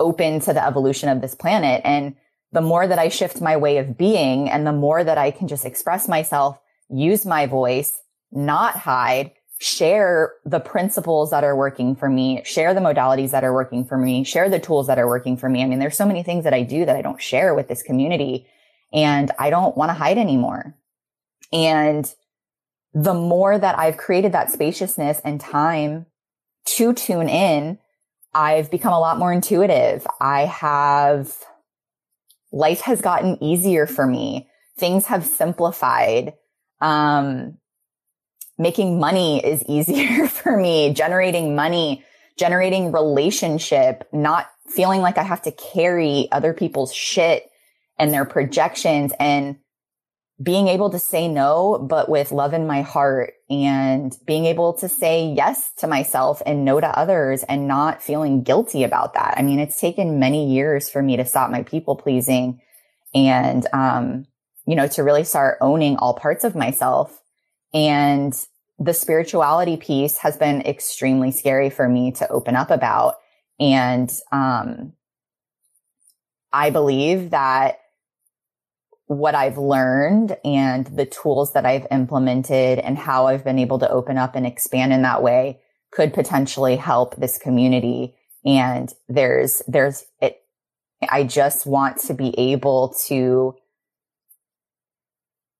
open 0.00 0.40
to 0.40 0.52
the 0.52 0.64
evolution 0.64 1.08
of 1.08 1.20
this 1.20 1.34
planet. 1.34 1.82
And 1.84 2.16
the 2.52 2.60
more 2.60 2.86
that 2.86 2.98
I 2.98 3.08
shift 3.08 3.42
my 3.42 3.56
way 3.56 3.76
of 3.76 3.98
being 3.98 4.48
and 4.48 4.66
the 4.66 4.72
more 4.72 5.04
that 5.04 5.18
I 5.18 5.30
can 5.30 5.48
just 5.48 5.66
express 5.66 6.08
myself 6.08 6.58
use 6.90 7.26
my 7.26 7.46
voice, 7.46 7.98
not 8.32 8.76
hide, 8.76 9.32
share 9.58 10.34
the 10.44 10.60
principles 10.60 11.30
that 11.30 11.44
are 11.44 11.56
working 11.56 11.96
for 11.96 12.08
me, 12.08 12.42
share 12.44 12.74
the 12.74 12.80
modalities 12.80 13.30
that 13.32 13.44
are 13.44 13.52
working 13.52 13.84
for 13.84 13.98
me, 13.98 14.22
share 14.24 14.48
the 14.48 14.60
tools 14.60 14.86
that 14.86 14.98
are 14.98 15.08
working 15.08 15.36
for 15.36 15.48
me. 15.48 15.62
I 15.62 15.66
mean, 15.66 15.80
there's 15.80 15.96
so 15.96 16.06
many 16.06 16.22
things 16.22 16.44
that 16.44 16.54
I 16.54 16.62
do 16.62 16.84
that 16.84 16.96
I 16.96 17.02
don't 17.02 17.20
share 17.20 17.54
with 17.54 17.68
this 17.68 17.82
community 17.82 18.46
and 18.92 19.30
I 19.38 19.50
don't 19.50 19.76
want 19.76 19.90
to 19.90 19.94
hide 19.94 20.16
anymore. 20.16 20.76
And 21.52 22.12
the 22.94 23.14
more 23.14 23.58
that 23.58 23.78
I've 23.78 23.96
created 23.96 24.32
that 24.32 24.50
spaciousness 24.50 25.20
and 25.24 25.40
time 25.40 26.06
to 26.76 26.92
tune 26.94 27.28
in, 27.28 27.78
I've 28.34 28.70
become 28.70 28.92
a 28.92 29.00
lot 29.00 29.18
more 29.18 29.32
intuitive. 29.32 30.06
I 30.20 30.44
have, 30.44 31.36
life 32.52 32.82
has 32.82 33.00
gotten 33.00 33.42
easier 33.42 33.86
for 33.86 34.06
me. 34.06 34.48
Things 34.76 35.06
have 35.06 35.24
simplified 35.24 36.34
um, 36.80 37.58
making 38.58 38.98
money 38.98 39.44
is 39.44 39.62
easier 39.68 40.26
for 40.26 40.56
me, 40.56 40.92
generating 40.92 41.54
money, 41.54 42.04
generating 42.36 42.92
relationship, 42.92 44.08
not 44.12 44.46
feeling 44.68 45.00
like 45.00 45.18
I 45.18 45.22
have 45.22 45.42
to 45.42 45.52
carry 45.52 46.28
other 46.30 46.52
people's 46.52 46.92
shit 46.94 47.48
and 47.98 48.12
their 48.12 48.24
projections 48.24 49.12
and 49.18 49.56
being 50.40 50.68
able 50.68 50.90
to 50.90 51.00
say 51.00 51.26
no, 51.26 51.84
but 51.90 52.08
with 52.08 52.30
love 52.30 52.54
in 52.54 52.66
my 52.66 52.82
heart 52.82 53.34
and 53.50 54.16
being 54.24 54.44
able 54.44 54.72
to 54.74 54.88
say 54.88 55.32
yes 55.32 55.72
to 55.78 55.88
myself 55.88 56.40
and 56.46 56.64
no 56.64 56.78
to 56.78 56.86
others 56.86 57.42
and 57.42 57.66
not 57.66 58.02
feeling 58.02 58.44
guilty 58.44 58.84
about 58.84 59.14
that. 59.14 59.34
I 59.36 59.42
mean, 59.42 59.58
it's 59.58 59.80
taken 59.80 60.20
many 60.20 60.52
years 60.52 60.88
for 60.88 61.02
me 61.02 61.16
to 61.16 61.24
stop 61.24 61.50
my 61.50 61.64
people 61.64 61.96
pleasing 61.96 62.60
and, 63.14 63.66
um, 63.72 64.26
you 64.68 64.76
know, 64.76 64.86
to 64.86 65.02
really 65.02 65.24
start 65.24 65.56
owning 65.62 65.96
all 65.96 66.12
parts 66.12 66.44
of 66.44 66.54
myself. 66.54 67.22
And 67.72 68.34
the 68.78 68.92
spirituality 68.92 69.78
piece 69.78 70.18
has 70.18 70.36
been 70.36 70.60
extremely 70.60 71.30
scary 71.30 71.70
for 71.70 71.88
me 71.88 72.12
to 72.12 72.28
open 72.30 72.54
up 72.54 72.70
about. 72.70 73.14
And, 73.58 74.12
um, 74.30 74.92
I 76.52 76.68
believe 76.68 77.30
that 77.30 77.78
what 79.06 79.34
I've 79.34 79.56
learned 79.56 80.36
and 80.44 80.86
the 80.86 81.06
tools 81.06 81.54
that 81.54 81.64
I've 81.64 81.86
implemented 81.90 82.78
and 82.78 82.98
how 82.98 83.26
I've 83.26 83.44
been 83.44 83.58
able 83.58 83.78
to 83.78 83.90
open 83.90 84.18
up 84.18 84.34
and 84.34 84.46
expand 84.46 84.92
in 84.92 85.00
that 85.00 85.22
way 85.22 85.60
could 85.90 86.12
potentially 86.12 86.76
help 86.76 87.16
this 87.16 87.38
community. 87.38 88.14
And 88.44 88.92
there's, 89.08 89.62
there's 89.66 90.04
it. 90.20 90.42
I 91.08 91.24
just 91.24 91.64
want 91.64 92.00
to 92.00 92.12
be 92.12 92.38
able 92.38 92.94
to 93.06 93.54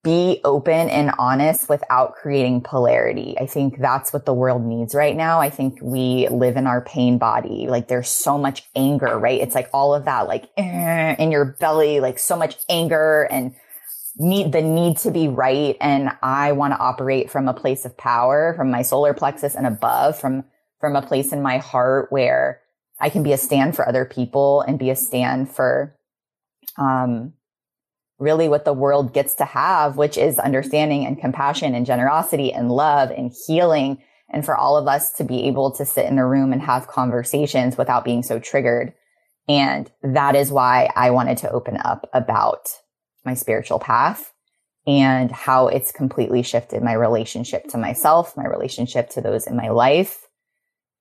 be 0.09 0.41
open 0.43 0.89
and 0.89 1.13
honest 1.19 1.69
without 1.69 2.15
creating 2.15 2.63
polarity. 2.63 3.37
I 3.39 3.45
think 3.45 3.79
that's 3.79 4.11
what 4.11 4.25
the 4.25 4.33
world 4.33 4.65
needs 4.65 4.95
right 4.95 5.15
now. 5.15 5.39
I 5.39 5.51
think 5.51 5.81
we 5.83 6.27
live 6.29 6.57
in 6.57 6.67
our 6.67 6.81
pain 6.81 7.19
body. 7.19 7.67
Like 7.69 7.89
there's 7.89 8.09
so 8.09 8.39
much 8.39 8.63
anger, 8.75 9.19
right? 9.19 9.39
It's 9.39 9.55
like 9.55 9.69
all 9.75 9.95
of 9.95 10.07
that, 10.07 10.27
like 10.27 10.49
eh, 10.57 11.15
in 11.19 11.31
your 11.31 11.45
belly, 11.45 12.01
like 12.01 12.19
so 12.19 12.37
much 12.37 12.57
anger 12.71 13.29
and 13.31 13.55
need 14.17 14.51
the 14.51 14.63
need 14.63 14.97
to 14.99 15.11
be 15.11 15.29
right. 15.29 15.77
And 15.79 16.11
I 16.23 16.53
want 16.53 16.73
to 16.73 16.79
operate 16.79 17.31
from 17.31 17.47
a 17.47 17.53
place 17.53 17.85
of 17.85 17.95
power, 17.99 18.55
from 18.57 18.71
my 18.71 18.81
solar 18.81 19.13
plexus 19.13 19.55
and 19.55 19.67
above, 19.67 20.19
from, 20.19 20.43
from 20.81 20.97
a 20.97 21.03
place 21.03 21.33
in 21.33 21.43
my 21.43 21.59
heart 21.59 22.11
where 22.11 22.63
I 22.99 23.11
can 23.11 23.23
be 23.23 23.33
a 23.33 23.39
stand 23.39 23.77
for 23.77 23.87
other 23.87 24.07
people 24.07 24.63
and 24.63 24.79
be 24.79 24.89
a 24.89 24.97
stand 24.97 25.55
for, 25.55 25.95
um, 26.79 27.35
really 28.19 28.49
what 28.49 28.65
the 28.65 28.73
world 28.73 29.13
gets 29.13 29.35
to 29.37 29.45
have, 29.45 29.97
which 29.97 30.19
is 30.19 30.39
understanding 30.39 31.07
and 31.07 31.21
compassion 31.21 31.75
and 31.75 31.87
generosity 31.87 32.53
and 32.53 32.71
love 32.71 33.11
and 33.11 33.33
healing. 33.47 34.03
And 34.31 34.45
for 34.45 34.57
all 34.57 34.77
of 34.77 34.89
us 34.89 35.13
to 35.13 35.25
be 35.25 35.45
able 35.45 35.71
to 35.73 35.87
sit 35.87 36.07
in 36.07 36.19
a 36.19 36.27
room 36.27 36.53
and 36.53 36.61
have 36.61 36.89
conversations 36.89 37.79
without 37.79 38.05
being 38.05 38.23
so 38.23 38.39
triggered. 38.39 38.93
And 39.49 39.91
that 40.03 40.37
is 40.37 40.53
why 40.53 40.91
I 40.95 41.11
wanted 41.11 41.39
to 41.39 41.51
open 41.51 41.79
up 41.83 42.11
about 42.13 42.69
my 43.25 43.35
spiritual 43.35 43.79
path 43.79 44.33
and 44.87 45.31
how 45.31 45.69
it's 45.69 45.93
completely 45.93 46.43
shifted 46.43 46.83
my 46.83 46.93
relationship 46.93 47.69
to 47.69 47.79
myself, 47.79 48.37
my 48.37 48.47
relationship 48.47 49.11
to 49.11 49.21
those 49.21 49.47
in 49.47 49.57
my 49.57 49.69
life, 49.69 50.27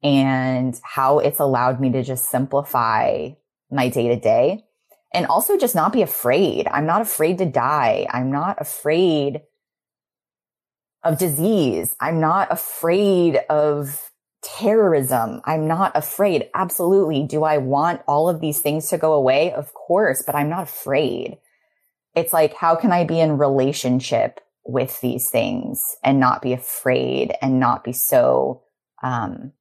and 0.03 0.79
how 0.83 1.19
it's 1.19 1.39
allowed 1.39 1.79
me 1.81 1.91
to 1.91 2.03
just 2.03 2.29
simplify 2.29 3.29
my 3.71 3.89
day 3.89 4.09
to 4.09 4.19
day 4.19 4.66
and 5.13 5.25
also 5.25 5.57
just 5.57 5.75
not 5.75 5.93
be 5.93 6.01
afraid. 6.01 6.67
I'm 6.67 6.85
not 6.85 7.01
afraid 7.01 7.37
to 7.39 7.45
die. 7.45 8.07
I'm 8.09 8.31
not 8.31 8.59
afraid 8.59 9.41
of 11.03 11.17
disease. 11.17 11.95
I'm 11.99 12.19
not 12.19 12.51
afraid 12.51 13.39
of 13.49 14.11
terrorism. 14.43 15.41
I'm 15.45 15.67
not 15.67 15.91
afraid. 15.95 16.49
Absolutely. 16.53 17.23
Do 17.23 17.43
I 17.43 17.57
want 17.57 18.01
all 18.07 18.29
of 18.29 18.41
these 18.41 18.61
things 18.61 18.89
to 18.89 18.97
go 18.97 19.13
away? 19.13 19.51
Of 19.53 19.73
course, 19.73 20.23
but 20.25 20.35
I'm 20.35 20.49
not 20.49 20.63
afraid. 20.63 21.37
It's 22.15 22.33
like, 22.33 22.53
how 22.53 22.75
can 22.75 22.91
I 22.91 23.03
be 23.03 23.19
in 23.19 23.37
relationship 23.37 24.39
with 24.65 24.99
these 25.01 25.29
things 25.29 25.81
and 26.03 26.19
not 26.19 26.41
be 26.41 26.53
afraid 26.53 27.33
and 27.41 27.59
not 27.59 27.83
be 27.83 27.93
so, 27.93 28.63
um, 29.01 29.53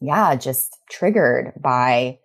yeah, 0.00 0.36
just 0.36 0.76
triggered 0.90 1.52
by 1.60 2.18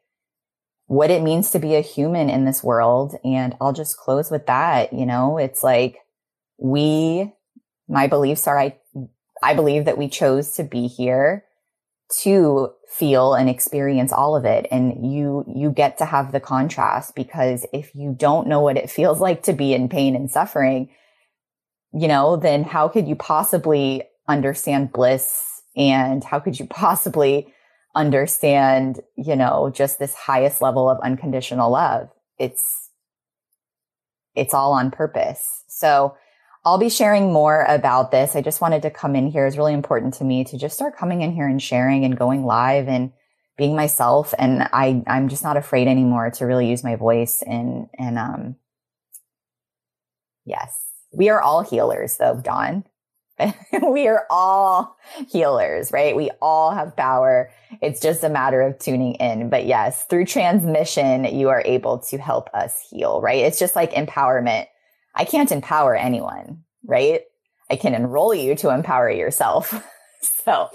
what 0.92 1.10
it 1.10 1.24
means 1.24 1.52
to 1.52 1.58
be 1.58 1.76
a 1.76 1.80
human 1.80 2.30
in 2.30 2.44
this 2.44 2.62
world. 2.62 3.16
And 3.24 3.56
I'll 3.62 3.72
just 3.72 3.96
close 3.96 4.30
with 4.30 4.48
that. 4.48 4.92
You 4.92 5.06
know, 5.06 5.38
it's 5.38 5.64
like 5.64 6.00
we, 6.58 7.32
my 7.88 8.08
beliefs 8.08 8.46
are, 8.46 8.60
I, 8.60 8.76
I 9.42 9.54
believe 9.54 9.86
that 9.86 9.98
we 9.98 10.10
chose 10.10 10.52
to 10.58 10.66
be 10.66 10.88
here 10.88 11.46
to 12.24 12.74
feel 12.90 13.36
and 13.36 13.50
experience 13.50 14.12
all 14.12 14.36
of 14.36 14.44
it. 14.44 14.68
And 14.70 15.14
you, 15.14 15.46
you 15.48 15.72
get 15.72 15.98
to 16.00 16.06
have 16.06 16.34
the 16.34 16.42
contrast 16.42 17.16
because 17.16 17.66
if 17.72 17.96
you 17.96 18.14
don't 18.14 18.50
know 18.50 18.60
what 18.60 18.76
it 18.76 18.90
feels 18.90 19.22
like 19.22 19.44
to 19.44 19.54
be 19.54 19.74
in 19.74 19.88
pain 19.88 20.14
and 20.14 20.30
suffering, 20.30 20.90
you 21.94 22.10
know, 22.10 22.36
then 22.36 22.66
how 22.66 22.90
could 22.90 23.08
you 23.08 23.16
possibly 23.16 24.04
understand 24.28 24.92
bliss? 24.92 25.62
And 25.74 26.22
how 26.22 26.42
could 26.42 26.60
you 26.60 26.66
possibly 26.66 27.54
understand, 27.96 29.02
you 29.16 29.36
know, 29.36 29.72
just 29.74 30.00
this 30.00 30.14
highest 30.14 30.62
level 30.62 30.90
of 30.90 31.00
unconditional 31.02 31.72
love. 31.72 32.10
It's, 32.38 32.90
it's 34.36 34.54
all 34.54 34.74
on 34.74 34.92
purpose. 34.92 35.64
So 35.68 36.16
I'll 36.64 36.78
be 36.78 36.90
sharing 36.90 37.34
more 37.34 37.64
about 37.68 38.12
this. 38.12 38.36
I 38.36 38.42
just 38.42 38.62
wanted 38.62 38.84
to 38.84 38.92
come 38.92 39.16
in 39.16 39.28
here. 39.28 39.46
It's 39.46 39.58
really 39.58 39.74
important 39.74 40.14
to 40.16 40.24
me 40.24 40.44
to 40.46 40.58
just 40.58 40.76
start 40.76 40.98
coming 40.98 41.22
in 41.22 41.34
here 41.34 41.48
and 41.48 41.62
sharing 41.62 42.06
and 42.06 42.18
going 42.18 42.46
live 42.46 42.88
and 42.88 43.12
being 43.58 43.76
myself. 43.76 44.34
And 44.38 44.70
I, 44.72 45.04
I'm 45.08 45.28
just 45.28 45.44
not 45.44 45.58
afraid 45.58 45.88
anymore 45.88 46.30
to 46.32 46.46
really 46.46 46.70
use 46.70 46.84
my 46.84 46.96
voice 46.96 47.42
and, 47.46 47.88
and, 47.98 48.18
um, 48.18 48.56
yes, 50.46 50.78
we 51.12 51.30
are 51.30 51.42
all 51.42 51.62
healers 51.62 52.18
though, 52.18 52.40
Dawn. 52.42 52.86
we 53.88 54.08
are 54.08 54.26
all 54.30 54.98
healers, 55.30 55.92
right? 55.92 56.16
We 56.16 56.32
all 56.42 56.72
have 56.72 56.96
power. 56.96 57.52
It's 57.82 58.00
just 58.00 58.24
a 58.24 58.30
matter 58.30 58.62
of 58.62 58.80
tuning 58.80 59.16
in. 59.16 59.50
But 59.50 59.66
yes, 59.66 60.06
through 60.06 60.26
transmission, 60.26 61.26
you 61.26 61.50
are 61.50 61.62
able 61.66 62.00
to 62.00 62.18
help 62.18 62.50
us 62.54 62.80
heal, 62.90 63.22
right? 63.22 63.44
It's 63.44 63.60
just 63.60 63.76
like 63.76 63.94
empowerment. 63.94 64.68
I 65.16 65.26
can't 65.26 65.52
empower 65.52 65.96
anyone, 65.96 66.64
right? 66.86 67.22
I 67.70 67.76
can 67.76 67.96
enroll 67.96 68.34
you 68.34 68.56
to 68.56 68.70
empower 68.70 69.10
yourself. 69.10 69.74
so 70.46 70.70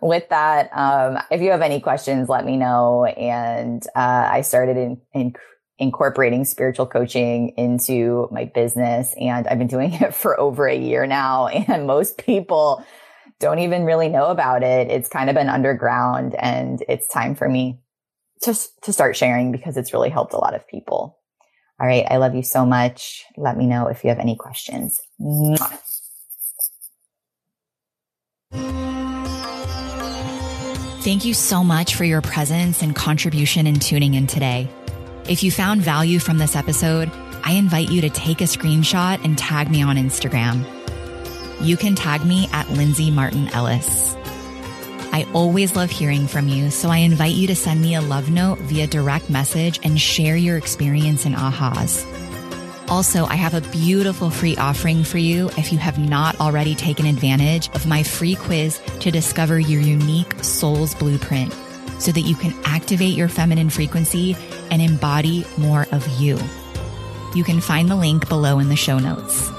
with 0.00 0.28
that, 0.30 0.70
um, 0.72 1.18
if 1.30 1.40
you 1.40 1.50
have 1.50 1.62
any 1.62 1.80
questions, 1.80 2.28
let 2.28 2.44
me 2.44 2.56
know. 2.56 3.04
And, 3.04 3.84
uh, 3.94 4.28
I 4.30 4.40
started 4.42 4.76
in, 4.76 5.00
in 5.12 5.34
incorporating 5.78 6.44
spiritual 6.44 6.86
coaching 6.86 7.50
into 7.56 8.28
my 8.32 8.44
business. 8.44 9.14
And 9.20 9.46
I've 9.46 9.58
been 9.58 9.68
doing 9.68 9.92
it 10.00 10.14
for 10.14 10.38
over 10.38 10.66
a 10.66 10.76
year 10.76 11.06
now. 11.06 11.48
And 11.68 11.86
most 11.86 12.18
people 12.18 12.84
don't 13.40 13.58
even 13.60 13.84
really 13.84 14.08
know 14.08 14.26
about 14.26 14.62
it. 14.62 14.90
It's 14.90 15.08
kind 15.08 15.28
of 15.28 15.36
been 15.36 15.48
underground 15.48 16.34
and 16.34 16.82
it's 16.88 17.06
time 17.08 17.34
for 17.34 17.48
me 17.48 17.80
to, 18.42 18.58
to 18.82 18.92
start 18.92 19.16
sharing 19.16 19.52
because 19.52 19.76
it's 19.76 19.92
really 19.92 20.08
helped 20.08 20.32
a 20.32 20.38
lot 20.38 20.54
of 20.54 20.66
people. 20.66 21.18
All 21.80 21.86
right. 21.86 22.04
I 22.10 22.16
love 22.16 22.34
you 22.34 22.42
so 22.42 22.66
much. 22.66 23.24
Let 23.36 23.56
me 23.56 23.66
know 23.66 23.86
if 23.86 24.02
you 24.02 24.08
have 24.08 24.18
any 24.18 24.34
questions. 24.34 25.00
Mwah. 25.20 25.78
Thank 31.02 31.24
you 31.24 31.32
so 31.32 31.62
much 31.62 31.94
for 31.94 32.04
your 32.04 32.20
presence 32.20 32.82
and 32.82 32.94
contribution 32.94 33.66
in 33.66 33.78
tuning 33.78 34.14
in 34.14 34.26
today. 34.26 34.68
If 35.28 35.42
you 35.42 35.50
found 35.50 35.82
value 35.82 36.20
from 36.20 36.38
this 36.38 36.56
episode, 36.56 37.12
I 37.44 37.52
invite 37.52 37.90
you 37.90 38.00
to 38.00 38.08
take 38.08 38.40
a 38.40 38.44
screenshot 38.44 39.22
and 39.22 39.36
tag 39.36 39.70
me 39.70 39.82
on 39.82 39.96
Instagram. 39.96 40.64
You 41.60 41.76
can 41.76 41.94
tag 41.94 42.24
me 42.24 42.48
at 42.50 42.70
Lindsay 42.70 43.10
Marten 43.10 43.48
Ellis. 43.48 44.14
I 45.12 45.26
always 45.34 45.76
love 45.76 45.90
hearing 45.90 46.28
from 46.28 46.48
you, 46.48 46.70
so 46.70 46.88
I 46.88 46.98
invite 46.98 47.34
you 47.34 47.46
to 47.48 47.54
send 47.54 47.82
me 47.82 47.94
a 47.94 48.00
love 48.00 48.30
note 48.30 48.58
via 48.60 48.86
direct 48.86 49.28
message 49.28 49.78
and 49.82 50.00
share 50.00 50.34
your 50.34 50.56
experience 50.56 51.26
and 51.26 51.34
ahas. 51.34 52.06
Also, 52.90 53.26
I 53.26 53.34
have 53.34 53.52
a 53.52 53.60
beautiful 53.70 54.30
free 54.30 54.56
offering 54.56 55.04
for 55.04 55.18
you 55.18 55.50
if 55.58 55.72
you 55.72 55.78
have 55.78 55.98
not 55.98 56.40
already 56.40 56.74
taken 56.74 57.04
advantage 57.04 57.68
of 57.74 57.86
my 57.86 58.02
free 58.02 58.34
quiz 58.34 58.80
to 59.00 59.10
discover 59.10 59.58
your 59.58 59.82
unique 59.82 60.42
soul's 60.42 60.94
blueprint 60.94 61.52
so 61.98 62.12
that 62.12 62.22
you 62.22 62.34
can 62.34 62.54
activate 62.64 63.14
your 63.14 63.28
feminine 63.28 63.68
frequency 63.68 64.34
and 64.70 64.82
embody 64.82 65.44
more 65.56 65.86
of 65.92 66.06
you. 66.20 66.38
You 67.34 67.44
can 67.44 67.60
find 67.60 67.90
the 67.90 67.96
link 67.96 68.28
below 68.28 68.58
in 68.58 68.68
the 68.68 68.76
show 68.76 68.98
notes. 68.98 69.50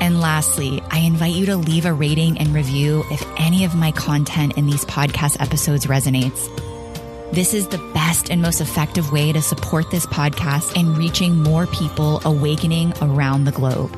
And 0.00 0.20
lastly, 0.20 0.82
I 0.90 1.00
invite 1.00 1.34
you 1.34 1.46
to 1.46 1.56
leave 1.56 1.84
a 1.84 1.92
rating 1.92 2.38
and 2.38 2.54
review 2.54 3.04
if 3.10 3.24
any 3.36 3.64
of 3.64 3.74
my 3.74 3.92
content 3.92 4.56
in 4.56 4.66
these 4.66 4.84
podcast 4.84 5.40
episodes 5.40 5.86
resonates. 5.86 6.48
This 7.32 7.52
is 7.52 7.68
the 7.68 7.78
best 7.92 8.30
and 8.30 8.40
most 8.40 8.60
effective 8.60 9.12
way 9.12 9.32
to 9.32 9.42
support 9.42 9.90
this 9.90 10.06
podcast 10.06 10.78
and 10.78 10.96
reaching 10.96 11.42
more 11.42 11.66
people 11.66 12.20
awakening 12.24 12.94
around 13.02 13.44
the 13.44 13.52
globe. 13.52 13.96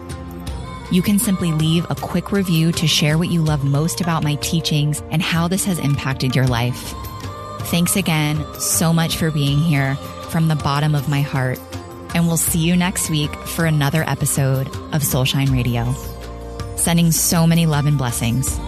You 0.91 1.03
can 1.03 1.19
simply 1.19 1.53
leave 1.53 1.89
a 1.89 1.95
quick 1.95 2.33
review 2.33 2.73
to 2.73 2.89
share 2.89 3.17
what 3.17 3.29
you 3.29 3.43
love 3.43 3.63
most 3.63 4.01
about 4.01 4.25
my 4.25 4.35
teachings 4.37 5.03
and 5.11 5.23
how 5.23 5.47
this 5.47 5.65
has 5.67 5.79
impacted 5.79 6.35
your 6.35 6.47
life. 6.47 6.93
Thanks 7.67 7.95
again 7.95 8.45
so 8.59 8.93
much 8.93 9.17
for 9.17 9.31
being 9.31 9.59
here 9.59 9.97
from 10.31 10.49
the 10.49 10.57
bottom 10.57 10.95
of 10.95 11.09
my 11.09 11.21
heart. 11.21 11.59
And 12.15 12.27
we'll 12.27 12.37
see 12.37 12.61
you 12.61 12.77
next 12.77 13.11
week 13.11 13.35
for 13.35 13.67
another 13.67 14.05
episode 14.07 14.69
of 14.93 15.03
Soulshine 15.03 15.53
Radio. 15.53 15.95
Sending 16.77 17.13
so 17.13 17.47
many 17.47 17.67
love 17.67 17.87
and 17.87 17.99
blessings. 17.99 18.59